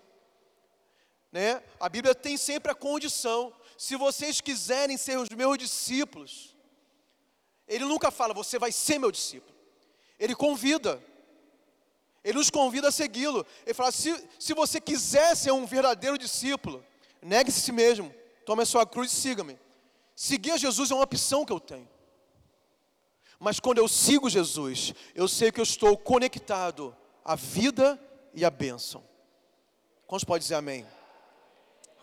[1.32, 1.62] né?
[1.80, 6.54] A Bíblia tem sempre a condição, se vocês quiserem ser os meus discípulos,
[7.66, 9.52] ele nunca fala, você vai ser meu discípulo.
[10.18, 11.02] Ele convida.
[12.22, 13.44] Ele nos convida a segui-lo.
[13.64, 16.84] Ele fala: se, se você quiser ser um verdadeiro discípulo,
[17.20, 18.14] negue-se a si mesmo,
[18.44, 19.58] tome a sua cruz e siga-me.
[20.14, 21.88] Seguir a Jesus é uma opção que eu tenho.
[23.40, 28.00] Mas quando eu sigo Jesus, eu sei que eu estou conectado à vida
[28.32, 29.02] e à bênção.
[30.06, 30.86] Quantos pode dizer amém?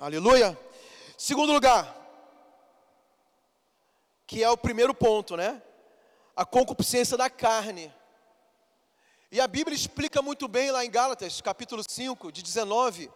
[0.01, 0.57] Aleluia.
[1.17, 1.93] Segundo lugar,
[4.25, 5.61] que é o primeiro ponto, né?
[6.33, 7.93] A concupiscência da carne.
[9.29, 13.11] E a Bíblia explica muito bem lá em Gálatas, capítulo 5, de 19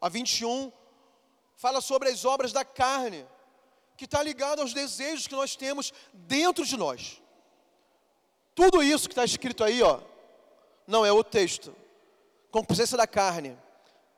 [0.00, 0.72] a 21,
[1.54, 3.24] fala sobre as obras da carne,
[3.96, 7.22] que está ligado aos desejos que nós temos dentro de nós.
[8.56, 10.00] Tudo isso que está escrito aí, ó,
[10.84, 11.72] não é o texto.
[12.50, 13.56] Concupiscência da carne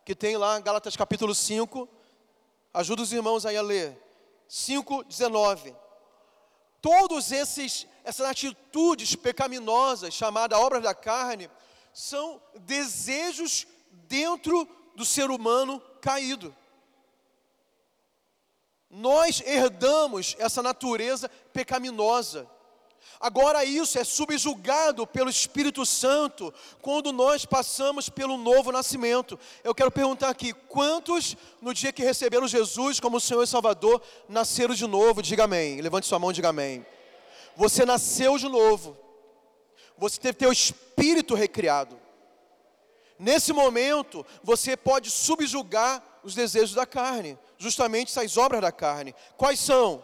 [0.04, 1.88] que tem lá em Gálatas capítulo 5.
[2.72, 3.96] Ajuda os irmãos aí a ler.
[4.48, 5.74] 5, 19.
[6.80, 11.50] Todos esses essas atitudes pecaminosas, chamadas obras da carne,
[11.92, 13.66] são desejos
[14.08, 16.54] dentro do ser humano caído.
[18.90, 22.50] Nós herdamos essa natureza pecaminosa.
[23.20, 29.38] Agora isso é subjugado pelo Espírito Santo quando nós passamos pelo novo nascimento.
[29.62, 34.74] Eu quero perguntar aqui: quantos no dia que receberam Jesus como Senhor e Salvador nasceram
[34.74, 35.22] de novo?
[35.22, 35.80] Diga amém.
[35.80, 36.86] Levante sua mão e diga amém.
[37.56, 38.96] Você nasceu de novo.
[39.98, 42.00] Você teve teu espírito recriado.
[43.18, 49.14] Nesse momento, você pode subjugar os desejos da carne, justamente essas obras da carne.
[49.36, 50.02] Quais são?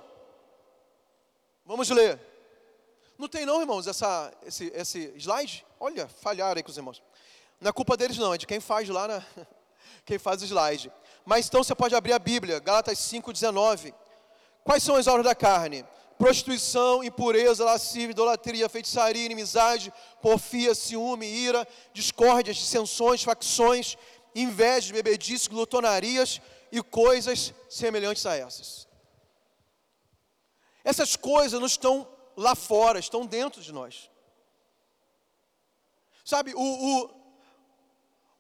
[1.64, 2.20] Vamos ler.
[3.18, 5.64] Não tem não, irmãos, essa, esse, esse slide?
[5.80, 7.02] Olha, falharam aí com os irmãos.
[7.60, 9.24] Não é culpa deles não, é de quem faz lá, na,
[10.04, 10.92] quem faz o slide.
[11.24, 13.94] Mas então você pode abrir a Bíblia, Gálatas 5,19.
[14.62, 15.84] Quais são as obras da carne?
[16.18, 23.96] Prostituição, impureza, lascívia, idolatria, feitiçaria, inimizade, porfia, ciúme, ira, discórdias, dissensões, facções,
[24.34, 28.86] invejas, bebedices, glutonarias e coisas semelhantes a essas.
[30.84, 34.10] Essas coisas não estão lá fora, estão dentro de nós.
[36.24, 37.10] Sabe, o, o,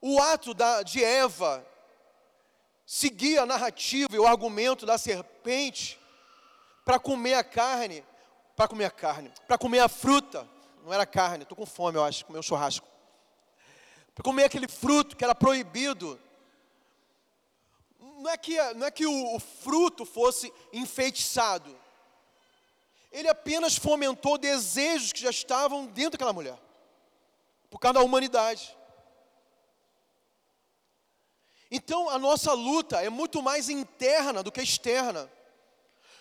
[0.00, 1.66] o ato da, de Eva
[2.84, 5.98] seguir a narrativa e o argumento da serpente
[6.84, 8.04] para comer a carne,
[8.54, 10.48] para comer a carne, para comer a fruta,
[10.84, 12.86] não era carne, estou com fome, eu acho, comer um churrasco.
[14.14, 16.18] Para comer aquele fruto que era proibido.
[18.00, 21.76] Não é que, não é que o, o fruto fosse enfeitiçado.
[23.16, 26.58] Ele apenas fomentou desejos que já estavam dentro daquela mulher,
[27.70, 28.76] por causa da humanidade.
[31.70, 35.32] Então a nossa luta é muito mais interna do que externa.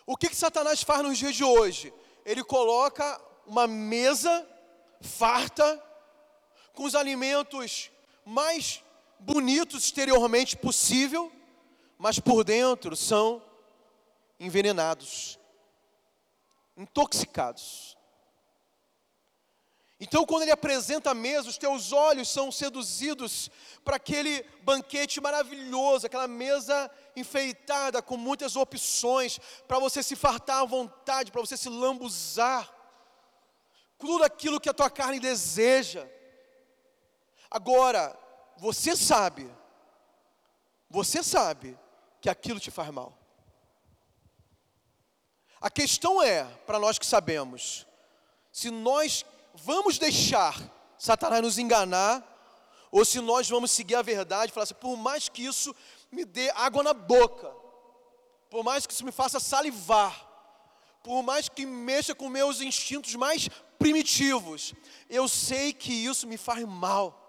[0.05, 1.93] O que, que Satanás faz nos dias de hoje?
[2.25, 4.47] Ele coloca uma mesa
[5.01, 5.84] farta,
[6.73, 7.91] com os alimentos
[8.23, 8.81] mais
[9.19, 11.29] bonitos exteriormente possível,
[11.97, 13.43] mas por dentro são
[14.39, 15.38] envenenados,
[16.77, 17.95] intoxicados.
[19.97, 23.49] Então, quando ele apresenta a mesa, os teus olhos são seduzidos
[23.83, 30.65] para aquele banquete maravilhoso, aquela mesa enfeitada com muitas opções, para você se fartar à
[30.65, 32.69] vontade, para você se lambuzar,
[33.97, 36.05] tudo aquilo que a tua carne deseja.
[37.49, 38.17] Agora,
[38.57, 39.49] você sabe,
[40.89, 41.79] você sabe
[42.19, 43.17] que aquilo te faz mal.
[45.65, 47.88] A questão é, para nós que sabemos,
[48.51, 49.25] se nós
[49.56, 50.56] vamos deixar
[50.95, 52.23] Satanás nos enganar,
[52.91, 55.75] ou se nós vamos seguir a verdade e falar assim, por mais que isso
[56.12, 57.51] me dê água na boca,
[58.47, 60.30] por mais que isso me faça salivar,
[61.01, 63.49] por mais que mexa com meus instintos mais
[63.80, 64.75] primitivos,
[65.10, 67.24] eu sei que isso me faz mal.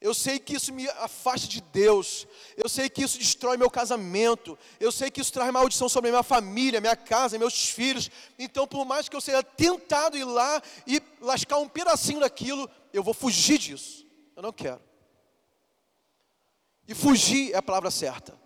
[0.00, 2.26] Eu sei que isso me afasta de Deus.
[2.56, 4.58] Eu sei que isso destrói meu casamento.
[4.78, 8.10] Eu sei que isso traz maldição sobre a minha família, minha casa, meus filhos.
[8.38, 13.02] Então, por mais que eu seja tentado ir lá e lascar um pedacinho daquilo, eu
[13.02, 14.06] vou fugir disso.
[14.34, 14.80] Eu não quero.
[16.88, 18.40] E fugir é a palavra certa.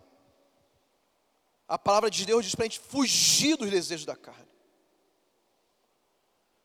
[1.65, 4.45] A palavra de Deus diz para a gente fugir dos desejos da carne.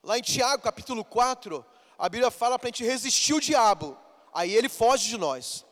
[0.02, 1.64] Lá em Tiago, capítulo 4,
[1.96, 3.96] a Bíblia fala para a gente resistir o diabo
[4.32, 5.64] aí ele foge de nós.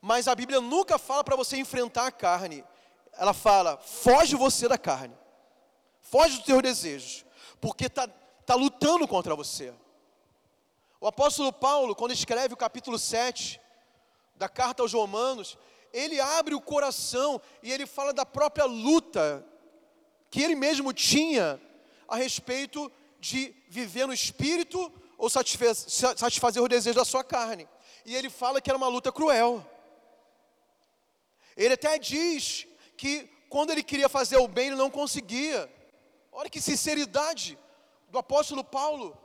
[0.00, 2.64] Mas a Bíblia nunca fala para você enfrentar a carne.
[3.12, 5.16] Ela fala: foge você da carne.
[6.00, 7.24] Foge dos teus desejos.
[7.60, 8.06] Porque está
[8.44, 9.72] tá lutando contra você.
[11.00, 13.60] O apóstolo Paulo, quando escreve o capítulo 7
[14.36, 15.58] da carta aos Romanos,
[15.92, 19.44] ele abre o coração e ele fala da própria luta
[20.30, 21.60] que ele mesmo tinha
[22.08, 27.68] a respeito de viver no espírito ou satisfazer os desejos da sua carne.
[28.04, 29.64] E ele fala que era uma luta cruel.
[31.56, 35.72] Ele até diz que quando ele queria fazer o bem, ele não conseguia.
[36.30, 37.58] Olha que sinceridade
[38.08, 39.16] do apóstolo Paulo.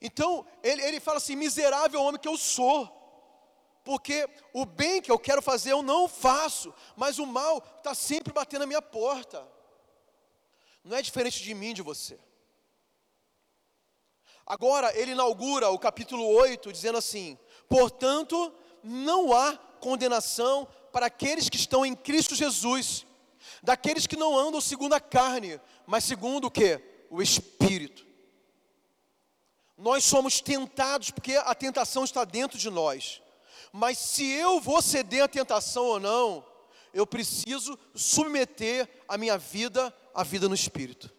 [0.00, 2.90] Então, ele, ele fala assim: miserável homem que eu sou,
[3.84, 8.32] porque o bem que eu quero fazer eu não faço, mas o mal está sempre
[8.32, 9.53] batendo na minha porta
[10.84, 12.18] não é diferente de mim, de você.
[14.46, 21.56] Agora, ele inaugura o capítulo 8 dizendo assim: Portanto, não há condenação para aqueles que
[21.56, 23.06] estão em Cristo Jesus,
[23.62, 26.80] daqueles que não andam segundo a carne, mas segundo o que?
[27.10, 28.04] O Espírito.
[29.76, 33.22] Nós somos tentados porque a tentação está dentro de nós.
[33.72, 36.46] Mas se eu vou ceder à tentação ou não,
[36.94, 41.12] eu preciso submeter a minha vida à vida no espírito.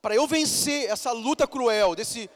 [0.00, 2.30] Para eu vencer essa luta cruel, desse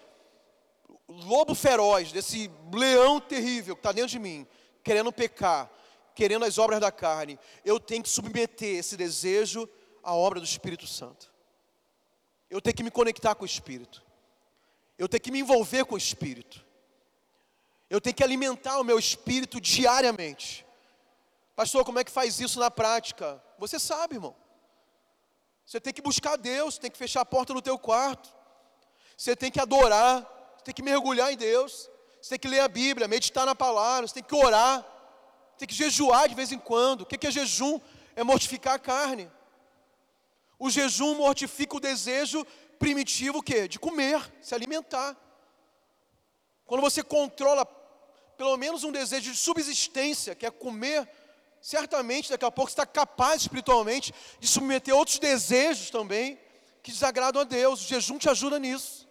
[1.08, 4.46] lobo feroz, desse leão terrível que está dentro de mim,
[4.84, 5.70] querendo pecar,
[6.14, 9.66] querendo as obras da carne, eu tenho que submeter esse desejo
[10.02, 11.32] à obra do Espírito Santo.
[12.50, 14.04] Eu tenho que me conectar com o Espírito.
[14.98, 16.62] Eu tenho que me envolver com o Espírito.
[17.88, 20.66] Eu tenho que alimentar o meu espírito diariamente.
[21.54, 23.42] Pastor, como é que faz isso na prática?
[23.58, 24.34] Você sabe, irmão.
[25.66, 28.28] Você tem que buscar Deus, tem que fechar a porta no teu quarto.
[29.16, 30.22] Você tem que adorar,
[30.56, 31.90] você tem que mergulhar em Deus.
[32.20, 34.84] Você tem que ler a Bíblia, meditar na palavra, você tem que orar.
[35.58, 37.02] Tem que jejuar de vez em quando.
[37.02, 37.80] O que é jejum?
[38.16, 39.30] É mortificar a carne.
[40.58, 42.46] O jejum mortifica o desejo
[42.78, 43.68] primitivo o quê?
[43.68, 45.16] De comer, se alimentar.
[46.64, 47.64] Quando você controla
[48.36, 51.08] pelo menos um desejo de subsistência, que é comer,
[51.62, 56.38] certamente daqui a pouco está capaz espiritualmente de submeter outros desejos também
[56.82, 57.80] que desagradam a Deus.
[57.80, 59.08] O jejum te ajuda nisso.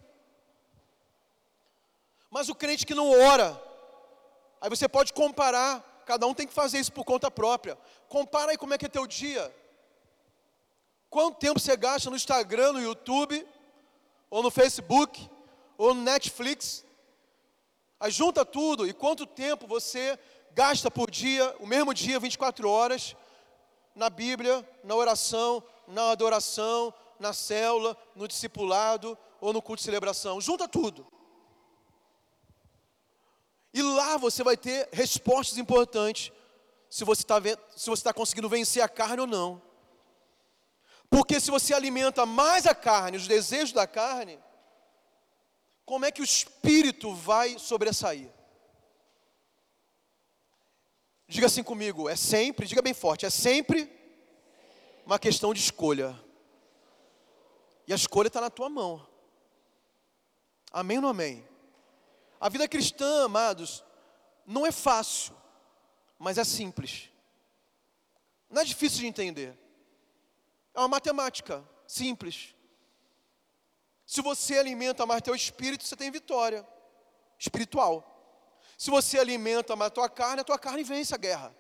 [2.29, 3.61] Mas o crente que não ora,
[4.59, 7.77] aí você pode comparar, cada um tem que fazer isso por conta própria.
[8.09, 9.53] Compara aí como é que é teu dia.
[11.09, 13.45] Quanto tempo você gasta no Instagram, no YouTube,
[14.29, 15.29] ou no Facebook,
[15.77, 16.85] ou no Netflix?
[17.99, 20.17] Aí junta tudo e quanto tempo você
[20.53, 23.15] gasta por dia, o mesmo dia, 24 horas,
[23.95, 30.41] na Bíblia, na oração, na adoração, na célula, no discipulado ou no culto de celebração.
[30.41, 31.05] Junta tudo.
[33.73, 36.31] E lá você vai ter respostas importantes
[36.89, 37.41] se você está
[37.93, 39.61] está conseguindo vencer a carne ou não.
[41.09, 44.39] Porque se você alimenta mais a carne, os desejos da carne,
[45.85, 48.29] como é que o espírito vai sobressair?
[51.32, 53.89] Diga assim comigo, é sempre, diga bem forte, é sempre
[55.05, 56.13] uma questão de escolha.
[57.88, 59.07] E a escolha está na tua mão.
[60.73, 61.47] Amém ou não amém?
[62.38, 63.82] A vida cristã, amados,
[64.45, 65.34] não é fácil,
[66.19, 67.09] mas é simples.
[68.49, 69.57] Não é difícil de entender.
[70.73, 72.53] É uma matemática simples.
[74.05, 76.67] Se você alimenta mais teu espírito, você tem vitória
[77.39, 78.11] espiritual.
[78.82, 81.55] Se você alimenta mais a tua carne, a tua carne vence a guerra.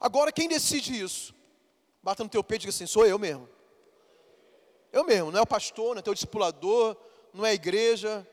[0.00, 1.32] Agora, quem decide isso?
[2.02, 3.48] Bata no teu peito e diga assim: sou eu mesmo.
[4.90, 6.96] Eu mesmo, não é o pastor, não é teu discipulador,
[7.32, 8.26] não é a igreja,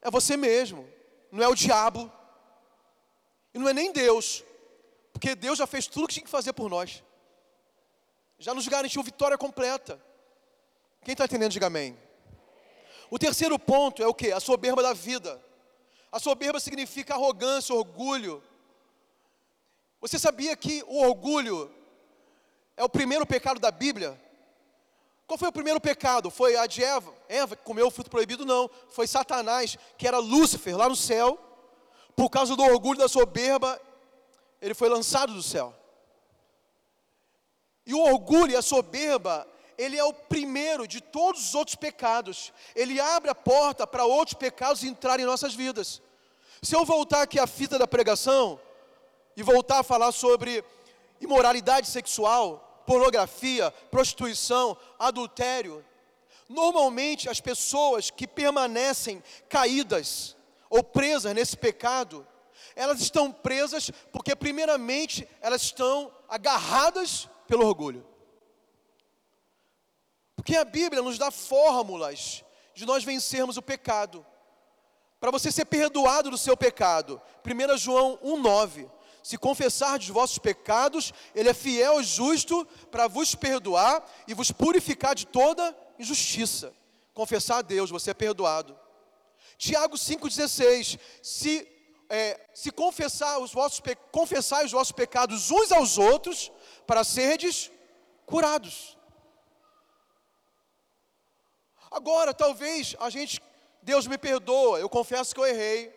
[0.00, 0.88] é você mesmo,
[1.30, 2.10] não é o diabo,
[3.52, 4.42] e não é nem Deus,
[5.12, 7.04] porque Deus já fez tudo o que tinha que fazer por nós,
[8.38, 10.02] já nos garantiu vitória completa.
[11.04, 12.05] Quem está entendendo, diga amém.
[13.10, 14.32] O terceiro ponto é o que?
[14.32, 15.40] A soberba da vida.
[16.10, 18.42] A soberba significa arrogância, orgulho.
[20.00, 21.70] Você sabia que o orgulho
[22.76, 24.20] é o primeiro pecado da Bíblia?
[25.26, 26.30] Qual foi o primeiro pecado?
[26.30, 28.46] Foi a de Eva, Eva que comeu o fruto proibido?
[28.46, 28.70] Não.
[28.90, 31.38] Foi Satanás, que era Lúcifer lá no céu.
[32.14, 33.80] Por causa do orgulho da soberba,
[34.60, 35.74] ele foi lançado do céu.
[37.84, 39.46] E o orgulho e a soberba,
[39.78, 42.52] ele é o primeiro de todos os outros pecados.
[42.74, 46.00] Ele abre a porta para outros pecados entrarem em nossas vidas.
[46.62, 48.58] Se eu voltar aqui à fita da pregação
[49.36, 50.64] e voltar a falar sobre
[51.20, 55.84] imoralidade sexual, pornografia, prostituição, adultério.
[56.48, 60.36] Normalmente, as pessoas que permanecem caídas
[60.70, 62.26] ou presas nesse pecado,
[62.74, 68.06] elas estão presas porque, primeiramente, elas estão agarradas pelo orgulho.
[70.46, 74.24] Porque a Bíblia nos dá fórmulas de nós vencermos o pecado.
[75.18, 77.20] Para você ser perdoado do seu pecado.
[77.44, 78.88] 1 João 1,9
[79.24, 84.52] se confessar os vossos pecados, Ele é fiel e justo para vos perdoar e vos
[84.52, 86.72] purificar de toda injustiça.
[87.12, 88.78] Confessar a Deus, você é perdoado.
[89.58, 91.66] Tiago 5,16: se,
[92.08, 93.82] é, se confessar os, vossos,
[94.12, 96.52] confessar os vossos pecados uns aos outros,
[96.86, 97.68] para serdes
[98.24, 98.95] curados.
[101.96, 103.42] Agora, talvez a gente,
[103.82, 105.94] Deus me perdoa, eu confesso que eu errei.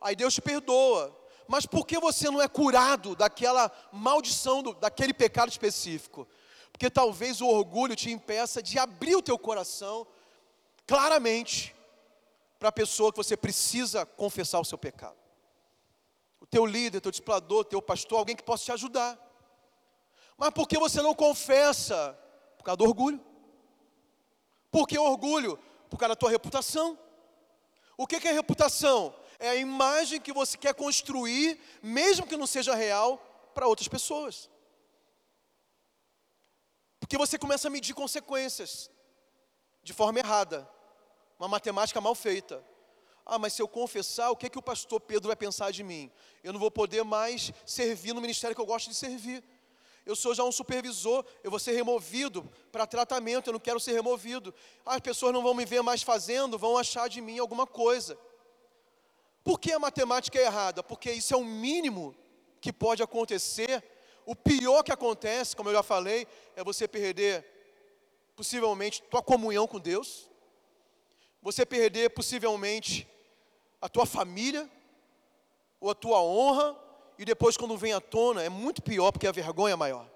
[0.00, 5.12] Aí Deus te perdoa mas por que você não é curado daquela maldição, do, daquele
[5.12, 6.26] pecado específico?
[6.72, 10.06] Porque talvez o orgulho te impeça de abrir o teu coração
[10.86, 11.74] claramente
[12.58, 15.16] para a pessoa que você precisa confessar o seu pecado.
[16.40, 19.18] O teu líder, teu discipulador, teu pastor, alguém que possa te ajudar.
[20.36, 22.18] Mas por que você não confessa?
[22.56, 23.20] Por causa do orgulho.
[24.74, 25.56] Por que orgulho?
[25.88, 26.98] Por causa da tua reputação.
[27.96, 29.14] O que é reputação?
[29.38, 33.18] é a imagem que você quer construir, mesmo que não seja real,
[33.54, 34.50] para outras pessoas.
[36.98, 38.90] Porque você começa a medir consequências
[39.82, 40.68] de forma errada,
[41.38, 42.64] uma matemática mal feita.
[43.26, 45.82] Ah, mas se eu confessar, o que é que o pastor Pedro vai pensar de
[45.82, 46.10] mim?
[46.42, 49.42] Eu não vou poder mais servir no ministério que eu gosto de servir.
[50.06, 53.92] Eu sou já um supervisor, eu vou ser removido para tratamento, eu não quero ser
[53.92, 54.54] removido.
[54.84, 58.18] As pessoas não vão me ver mais fazendo, vão achar de mim alguma coisa.
[59.42, 60.82] Por que a matemática é errada?
[60.82, 62.14] Porque isso é o mínimo
[62.60, 63.82] que pode acontecer.
[64.26, 67.44] O pior que acontece, como eu já falei, é você perder
[68.36, 70.28] possivelmente tua comunhão com Deus,
[71.40, 73.06] você perder possivelmente
[73.80, 74.68] a tua família
[75.78, 76.74] ou a tua honra,
[77.24, 80.06] e depois quando vem à tona é muito pior porque a vergonha é maior.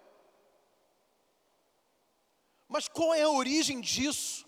[2.69, 4.47] Mas qual é a origem disso?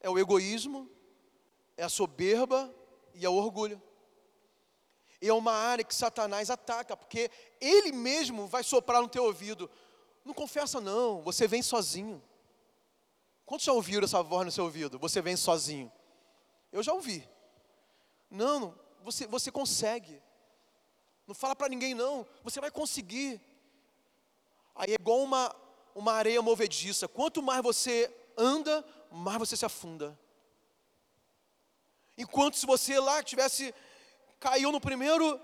[0.00, 0.90] É o egoísmo,
[1.76, 2.74] é a soberba,
[3.14, 3.80] e é o orgulho.
[5.22, 9.70] E é uma área que Satanás ataca, porque ele mesmo vai soprar no teu ouvido.
[10.24, 12.20] Não confessa não, você vem sozinho.
[13.46, 14.98] Quantos já ouviram essa voz no seu ouvido?
[14.98, 15.92] Você vem sozinho.
[16.72, 17.28] Eu já ouvi.
[18.28, 20.20] Não, você, você consegue.
[21.30, 23.40] Não fala para ninguém não, você vai conseguir.
[24.74, 25.54] Aí é igual uma,
[25.94, 27.06] uma areia movediça.
[27.06, 30.18] Quanto mais você anda, mais você se afunda.
[32.18, 33.72] Enquanto se você lá tivesse
[34.40, 35.40] caiu no primeiro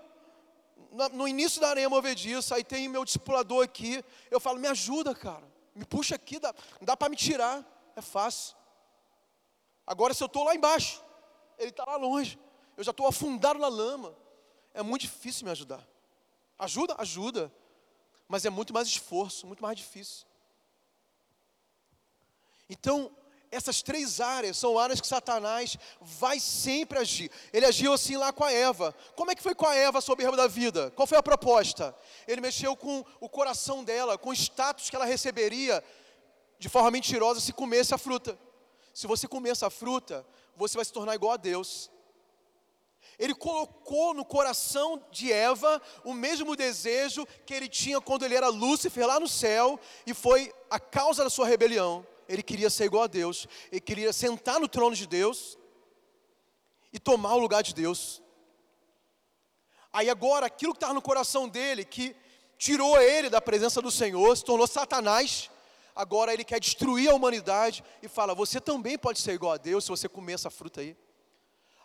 [1.13, 5.49] no início da areia movediça, aí tem meu discipulador aqui, eu falo, me ajuda, cara,
[5.73, 7.65] me puxa aqui, dá, dá para me tirar,
[7.95, 8.57] é fácil.
[9.85, 11.01] Agora se eu estou lá embaixo,
[11.57, 12.37] ele está lá longe,
[12.75, 14.13] eu já estou afundado na lama,
[14.77, 15.85] é muito difícil me ajudar.
[16.57, 16.95] Ajuda?
[16.99, 17.51] Ajuda,
[18.27, 20.25] mas é muito mais esforço, muito mais difícil.
[22.69, 23.11] Então,
[23.49, 27.31] essas três áreas são áreas que Satanás vai sempre agir.
[27.51, 28.93] Ele agiu assim lá com a Eva.
[29.15, 30.91] Como é que foi com a Eva soberba da vida?
[30.91, 31.95] Qual foi a proposta?
[32.27, 35.83] Ele mexeu com o coração dela, com o status que ela receberia
[36.59, 38.37] de forma mentirosa se comesse a fruta.
[38.93, 40.25] Se você comer essa fruta,
[40.55, 41.89] você vai se tornar igual a Deus.
[43.17, 48.47] Ele colocou no coração de Eva o mesmo desejo que ele tinha quando ele era
[48.47, 53.03] Lúcifer lá no céu, e foi a causa da sua rebelião ele queria ser igual
[53.03, 55.57] a Deus, ele queria sentar no trono de Deus
[56.91, 58.21] e tomar o lugar de Deus.
[59.93, 62.15] Aí agora, aquilo que estava no coração dele, que
[62.57, 65.49] tirou ele da presença do Senhor, se tornou Satanás,
[65.95, 69.85] agora ele quer destruir a humanidade e fala: Você também pode ser igual a Deus
[69.85, 70.89] se você comer essa fruta aí.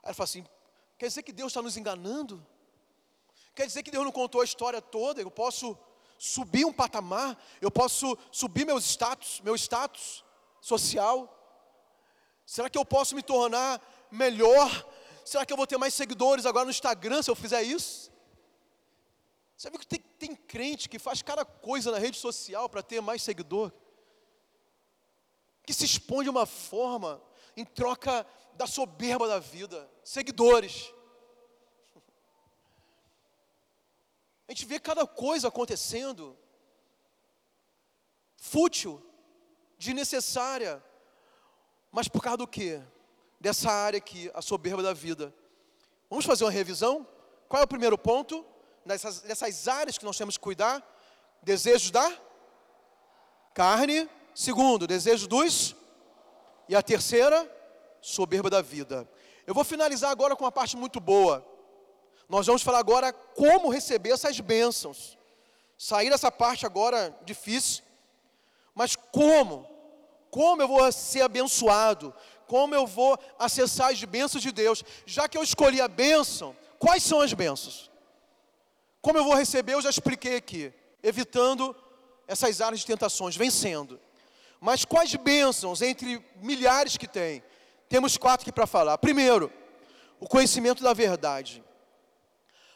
[0.03, 0.45] Aí ele fala assim:
[1.03, 2.47] Quer dizer que Deus está nos enganando?
[3.57, 5.21] Quer dizer que Deus não contou a história toda?
[5.21, 5.77] Eu posso
[6.17, 7.37] subir um patamar?
[7.61, 10.25] Eu posso subir meus status, meu status?
[10.61, 11.29] social?
[12.47, 13.83] Será que eu posso me tornar
[14.13, 14.71] melhor?
[15.25, 18.13] Será que eu vou ter mais seguidores agora no Instagram se eu fizer isso?
[19.57, 23.01] Você viu que tem, tem crente que faz cada coisa na rede social para ter
[23.01, 23.73] mais seguidor?
[25.73, 27.19] Que se expõe de uma forma
[27.57, 30.93] em troca da soberba da vida, seguidores.
[34.47, 36.37] A gente vê cada coisa acontecendo,
[38.37, 39.03] fútil,
[39.79, 40.85] desnecessária.
[41.91, 42.83] Mas por causa do quê?
[43.41, 45.35] Dessa área aqui, a soberba da vida.
[46.11, 47.09] Vamos fazer uma revisão?
[47.49, 48.45] Qual é o primeiro ponto?
[48.85, 50.87] Nessas, nessas áreas que nós temos que cuidar.
[51.43, 52.15] Desejos da
[53.55, 54.07] carne.
[54.35, 55.75] Segundo, desejo dos.
[56.69, 57.51] E a terceira,
[58.01, 59.09] soberba da vida.
[59.47, 61.47] Eu vou finalizar agora com uma parte muito boa.
[62.29, 65.19] Nós vamos falar agora como receber essas bênçãos.
[65.77, 67.83] Sair dessa parte agora difícil,
[68.75, 69.69] mas como?
[70.31, 72.15] Como eu vou ser abençoado?
[72.47, 74.85] Como eu vou acessar as bênçãos de Deus?
[75.05, 77.91] Já que eu escolhi a bênção, quais são as bênçãos?
[79.01, 80.73] Como eu vou receber, eu já expliquei aqui,
[81.03, 81.75] evitando
[82.27, 84.01] essas áreas de tentações, vencendo.
[84.65, 87.43] Mas quais bênçãos entre milhares que tem?
[87.89, 88.97] Temos quatro aqui para falar.
[88.97, 89.53] Primeiro,
[90.21, 91.65] o conhecimento da verdade.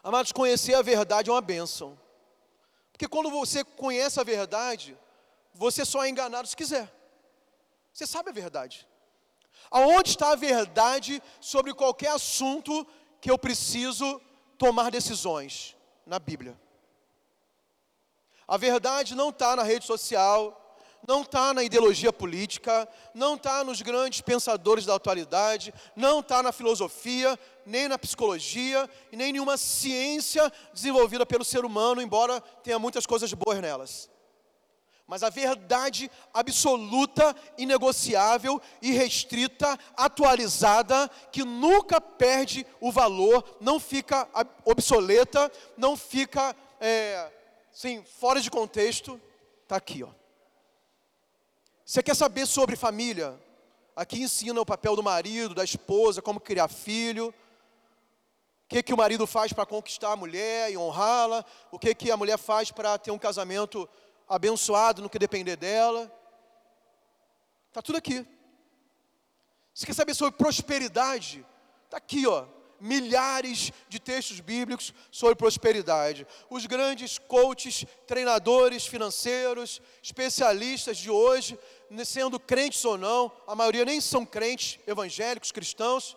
[0.03, 1.97] Amados, conhecer a verdade é uma bênção.
[2.91, 4.99] Porque quando você conhece a verdade,
[5.55, 6.93] você só é enganado se quiser.
[7.93, 8.85] Você sabe a verdade.
[9.71, 12.85] Aonde está a verdade sobre qualquer assunto
[13.21, 14.21] que eu preciso
[14.59, 15.77] tomar decisões?
[16.05, 16.61] Na Bíblia.
[18.49, 20.66] A verdade não está na rede social,
[21.07, 26.53] não está na ideologia política, não está nos grandes pensadores da atualidade, não está na
[26.53, 33.07] filosofia, nem na psicologia, e nem nenhuma ciência desenvolvida pelo ser humano, embora tenha muitas
[33.07, 34.09] coisas boas nelas
[35.07, 44.29] mas a verdade absoluta, inegociável, irrestrita, atualizada, que nunca perde o valor, não fica
[44.65, 47.31] obsoleta, não fica, é,
[47.71, 49.21] sim, fora de contexto,
[49.63, 50.09] está aqui, ó.
[51.87, 53.41] Você quer saber sobre família?
[53.95, 58.97] Aqui ensina o papel do marido, da esposa, como criar filho, o que, que o
[58.97, 62.99] marido faz para conquistar a mulher e honrá-la, o que, que a mulher faz para
[62.99, 63.89] ter um casamento
[64.29, 66.13] abençoado no que depender dela.
[67.69, 68.27] Está tudo aqui.
[69.73, 71.47] Você quer saber sobre prosperidade?
[71.85, 72.47] Está aqui, ó.
[72.81, 76.27] Milhares de textos bíblicos sobre prosperidade.
[76.51, 81.59] Os grandes coaches, treinadores financeiros, especialistas de hoje,
[82.05, 86.17] sendo crentes ou não, a maioria nem são crentes evangélicos, cristãos,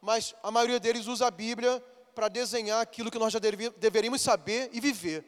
[0.00, 1.82] mas a maioria deles usa a Bíblia
[2.14, 5.24] para desenhar aquilo que nós já deveríamos saber e viver.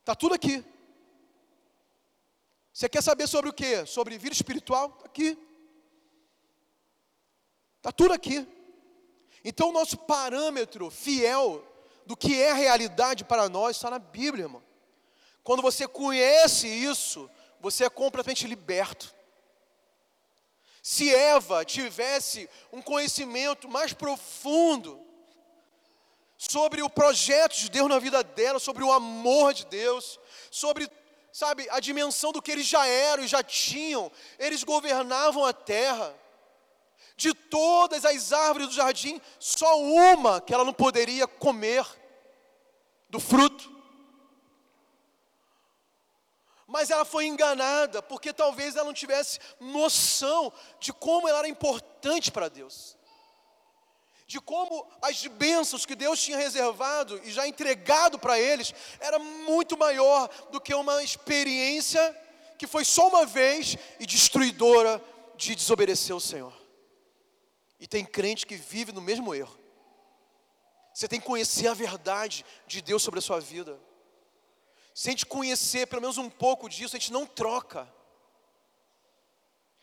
[0.00, 0.64] Está tudo aqui.
[2.72, 3.86] Você quer saber sobre o que?
[3.86, 4.92] Sobre vida espiritual?
[4.96, 5.38] Está aqui.
[7.78, 8.46] Está tudo aqui.
[9.44, 11.62] Então, o nosso parâmetro fiel
[12.06, 14.62] do que é realidade para nós está na Bíblia, irmão.
[15.42, 17.30] Quando você conhece isso,
[17.64, 19.14] você é completamente liberto.
[20.82, 25.00] Se Eva tivesse um conhecimento mais profundo
[26.36, 30.86] sobre o projeto de Deus na vida dela, sobre o amor de Deus, sobre,
[31.32, 34.12] sabe, a dimensão do que eles já eram e já tinham.
[34.38, 36.14] Eles governavam a terra.
[37.16, 41.86] De todas as árvores do jardim, só uma que ela não poderia comer
[43.08, 43.72] do fruto.
[46.74, 52.32] Mas ela foi enganada, porque talvez ela não tivesse noção de como ela era importante
[52.32, 52.96] para Deus.
[54.26, 59.78] De como as bênçãos que Deus tinha reservado e já entregado para eles era muito
[59.78, 62.02] maior do que uma experiência
[62.58, 65.00] que foi só uma vez e destruidora
[65.36, 66.52] de desobedecer ao Senhor.
[67.78, 69.56] E tem crente que vive no mesmo erro.
[70.92, 73.78] Você tem que conhecer a verdade de Deus sobre a sua vida.
[74.94, 77.92] Se a gente conhecer pelo menos um pouco disso, a gente não troca.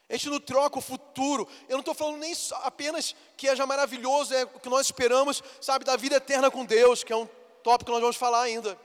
[0.09, 1.47] A gente não troca o futuro.
[1.68, 2.34] Eu não estou falando nem
[2.64, 6.66] apenas que é já maravilhoso, é o que nós esperamos, sabe, da vida eterna com
[6.66, 7.28] Deus, que é um
[7.62, 8.80] tópico que nós vamos falar ainda.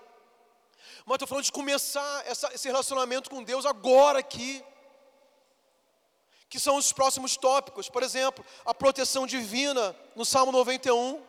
[1.04, 4.64] Mas estou falando de começar essa, esse relacionamento com Deus agora aqui.
[6.48, 7.88] Que são os próximos tópicos.
[7.88, 11.22] Por exemplo, a proteção divina no Salmo 91.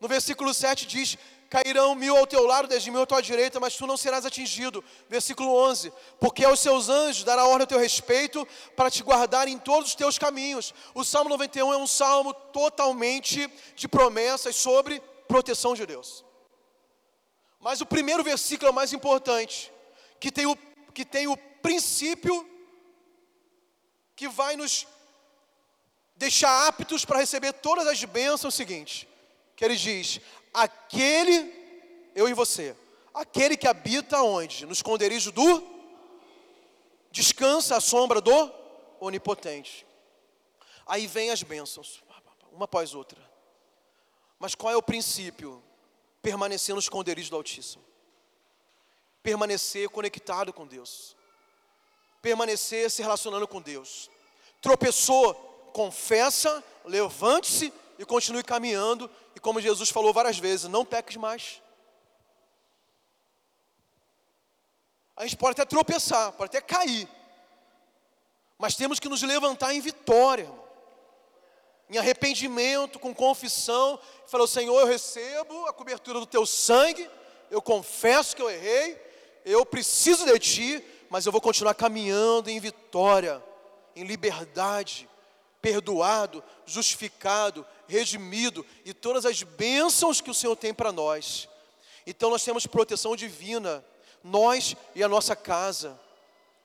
[0.00, 1.18] No versículo 7 diz:
[1.54, 4.82] Cairão mil ao teu lado, dez mil à tua direita, mas tu não serás atingido.
[5.08, 8.44] Versículo 11: Porque aos seus anjos dará ordem a teu respeito
[8.74, 10.74] para te guardar em todos os teus caminhos.
[10.96, 16.24] O Salmo 91 é um salmo totalmente de promessas sobre proteção de Deus.
[17.60, 19.72] Mas o primeiro versículo é o mais importante,
[20.18, 20.56] que tem o,
[20.92, 22.44] que tem o princípio
[24.16, 24.88] que vai nos
[26.16, 29.08] deixar aptos para receber todas as bênçãos é o seguinte,
[29.54, 30.20] que ele diz:
[30.54, 31.52] aquele,
[32.14, 32.74] eu e você,
[33.12, 34.64] aquele que habita onde?
[34.64, 35.74] No esconderijo do
[37.10, 38.52] descansa à sombra do
[39.00, 39.86] onipotente.
[40.86, 42.02] Aí vem as bênçãos,
[42.52, 43.20] uma após outra.
[44.38, 45.62] Mas qual é o princípio?
[46.24, 47.84] permanecer no esconderijo do Altíssimo,
[49.22, 51.14] permanecer conectado com Deus,
[52.22, 54.10] permanecer se relacionando com Deus.
[54.62, 55.34] Tropeçou,
[55.74, 59.10] confessa, levante-se e continue caminhando.
[59.34, 61.62] E como Jesus falou várias vezes, não peques mais.
[65.16, 67.08] A gente pode até tropeçar, pode até cair,
[68.58, 70.64] mas temos que nos levantar em vitória, irmão
[71.88, 77.08] em arrependimento, com confissão, falou: Senhor, eu recebo a cobertura do teu sangue,
[77.50, 79.00] eu confesso que eu errei,
[79.44, 83.42] eu preciso de ti, mas eu vou continuar caminhando em vitória,
[83.94, 85.08] em liberdade,
[85.64, 91.48] perdoado, justificado, redimido e todas as bênçãos que o Senhor tem para nós.
[92.06, 93.82] Então nós temos proteção divina,
[94.22, 95.98] nós e a nossa casa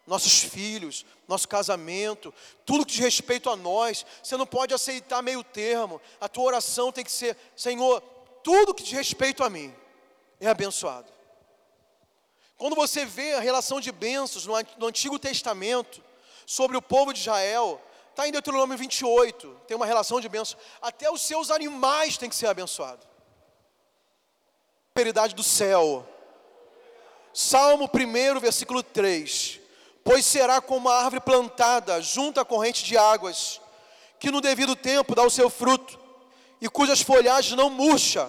[0.05, 2.33] nossos filhos, nosso casamento,
[2.65, 4.03] tudo que diz respeito a nós.
[4.23, 6.01] Você não pode aceitar meio termo.
[6.19, 8.01] A tua oração tem que ser: Senhor,
[8.43, 9.71] tudo que diz respeito a mim
[10.39, 11.13] é abençoado.
[12.57, 16.03] Quando você vê a relação de bênçãos no Antigo Testamento
[16.43, 17.79] sobre o povo de Israel,
[18.19, 20.61] está em Deuteronômio 28, tem uma relação de bênçãos.
[20.81, 23.07] Até os seus animais têm que ser abençoados.
[24.93, 26.05] Prosperidade do céu.
[27.33, 29.59] Salmo 1, versículo 3
[30.03, 33.61] pois será como a árvore plantada junto à corrente de águas,
[34.19, 35.99] que no devido tempo dá o seu fruto,
[36.59, 38.27] e cujas folhagens não murcha,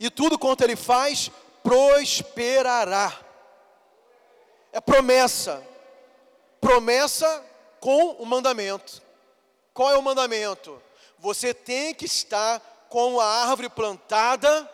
[0.00, 1.30] e tudo quanto ele faz
[1.62, 3.12] prosperará.
[4.72, 5.62] É promessa,
[6.62, 7.44] promessa
[7.78, 9.02] com o mandamento.
[9.74, 10.80] Qual é o mandamento?
[11.18, 14.70] Você tem que estar com a árvore plantada,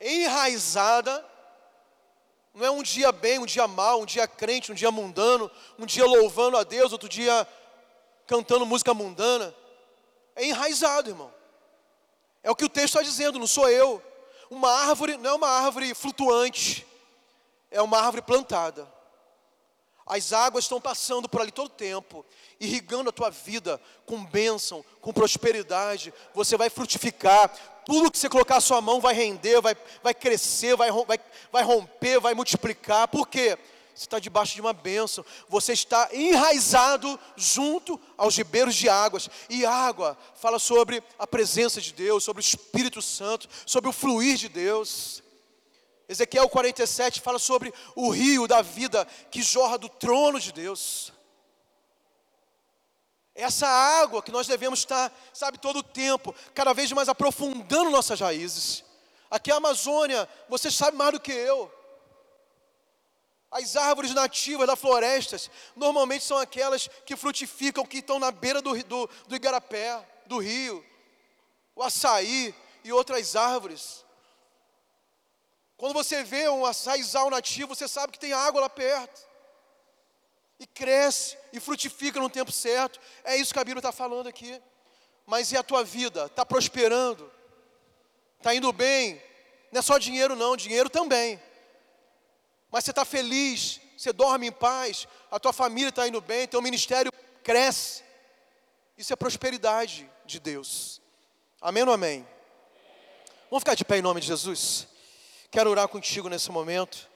[0.00, 1.24] enraizada
[2.56, 5.84] não é um dia bem, um dia mal, um dia crente, um dia mundano, um
[5.84, 7.46] dia louvando a Deus, outro dia
[8.26, 9.54] cantando música mundana.
[10.34, 11.30] É enraizado, irmão.
[12.42, 14.02] É o que o texto está dizendo, não sou eu.
[14.48, 16.86] Uma árvore não é uma árvore flutuante,
[17.70, 18.90] é uma árvore plantada.
[20.06, 22.24] As águas estão passando por ali todo o tempo,
[22.60, 26.12] irrigando a tua vida com bênção, com prosperidade.
[26.34, 27.52] Você vai frutificar,
[27.84, 31.20] tudo que você colocar a sua mão vai render, vai, vai crescer, vai, vai,
[31.52, 33.08] vai romper, vai multiplicar.
[33.08, 33.56] Por quê?
[33.94, 39.30] Você está debaixo de uma bênção, você está enraizado junto aos ribeiros de águas.
[39.48, 44.36] E água fala sobre a presença de Deus, sobre o Espírito Santo, sobre o fluir
[44.36, 45.22] de Deus.
[46.08, 51.12] Ezequiel 47 fala sobre o rio da vida que jorra do trono de Deus.
[53.36, 58.18] Essa água que nós devemos estar, sabe, todo o tempo, cada vez mais aprofundando nossas
[58.18, 58.82] raízes.
[59.30, 61.70] Aqui é a Amazônia, você sabe mais do que eu.
[63.50, 68.82] As árvores nativas das florestas normalmente são aquelas que frutificam, que estão na beira do,
[68.84, 70.84] do, do igarapé, do rio,
[71.74, 74.02] o açaí e outras árvores.
[75.76, 79.35] Quando você vê um açaizal nativo, você sabe que tem água lá perto
[80.58, 82.98] e cresce e frutifica no tempo certo.
[83.24, 84.60] É isso que a Bíblia está falando aqui.
[85.26, 86.26] Mas e a tua vida?
[86.26, 87.30] Está prosperando?
[88.38, 89.20] Está indo bem?
[89.72, 91.40] Não é só dinheiro, não, dinheiro também.
[92.70, 96.62] Mas você está feliz, você dorme em paz, a tua família está indo bem, teu
[96.62, 98.04] ministério cresce.
[98.96, 101.00] Isso é prosperidade de Deus.
[101.60, 102.26] Amém ou amém?
[103.50, 104.86] Vamos ficar de pé em nome de Jesus?
[105.50, 107.08] Quero orar contigo nesse momento.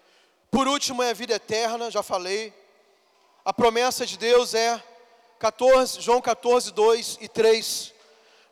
[0.51, 2.53] Por último é a vida eterna, já falei.
[3.51, 4.81] A promessa de Deus é
[5.41, 7.93] 14, João 14, 2 e 3.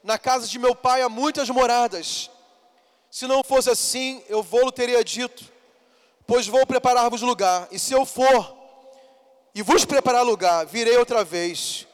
[0.02, 2.28] Na casa de meu pai há muitas moradas.
[3.08, 5.44] Se não fosse assim, eu vou-lo teria dito,
[6.26, 7.68] pois vou preparar-vos lugar.
[7.70, 8.52] E se eu for
[9.54, 11.86] e vos preparar lugar, virei outra vez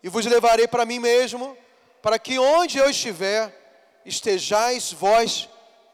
[0.00, 1.58] e vos levarei para mim mesmo,
[2.00, 3.52] para que onde eu estiver,
[4.06, 5.48] estejais vós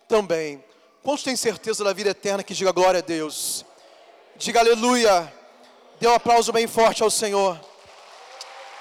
[0.06, 0.62] também.
[1.02, 3.64] Quantos têm certeza da vida eterna que diga glória a Deus?
[4.36, 5.39] Diga aleluia.
[6.00, 7.60] Dê um aplauso bem forte ao Senhor.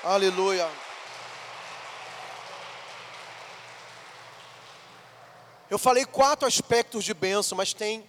[0.02, 0.72] Aleluia.
[5.70, 8.08] Eu falei quatro aspectos de bênção, mas tem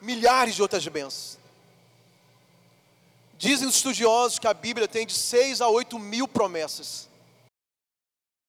[0.00, 1.38] milhares de outras bênçãos.
[3.36, 7.10] Dizem os estudiosos que a Bíblia tem de seis a oito mil promessas.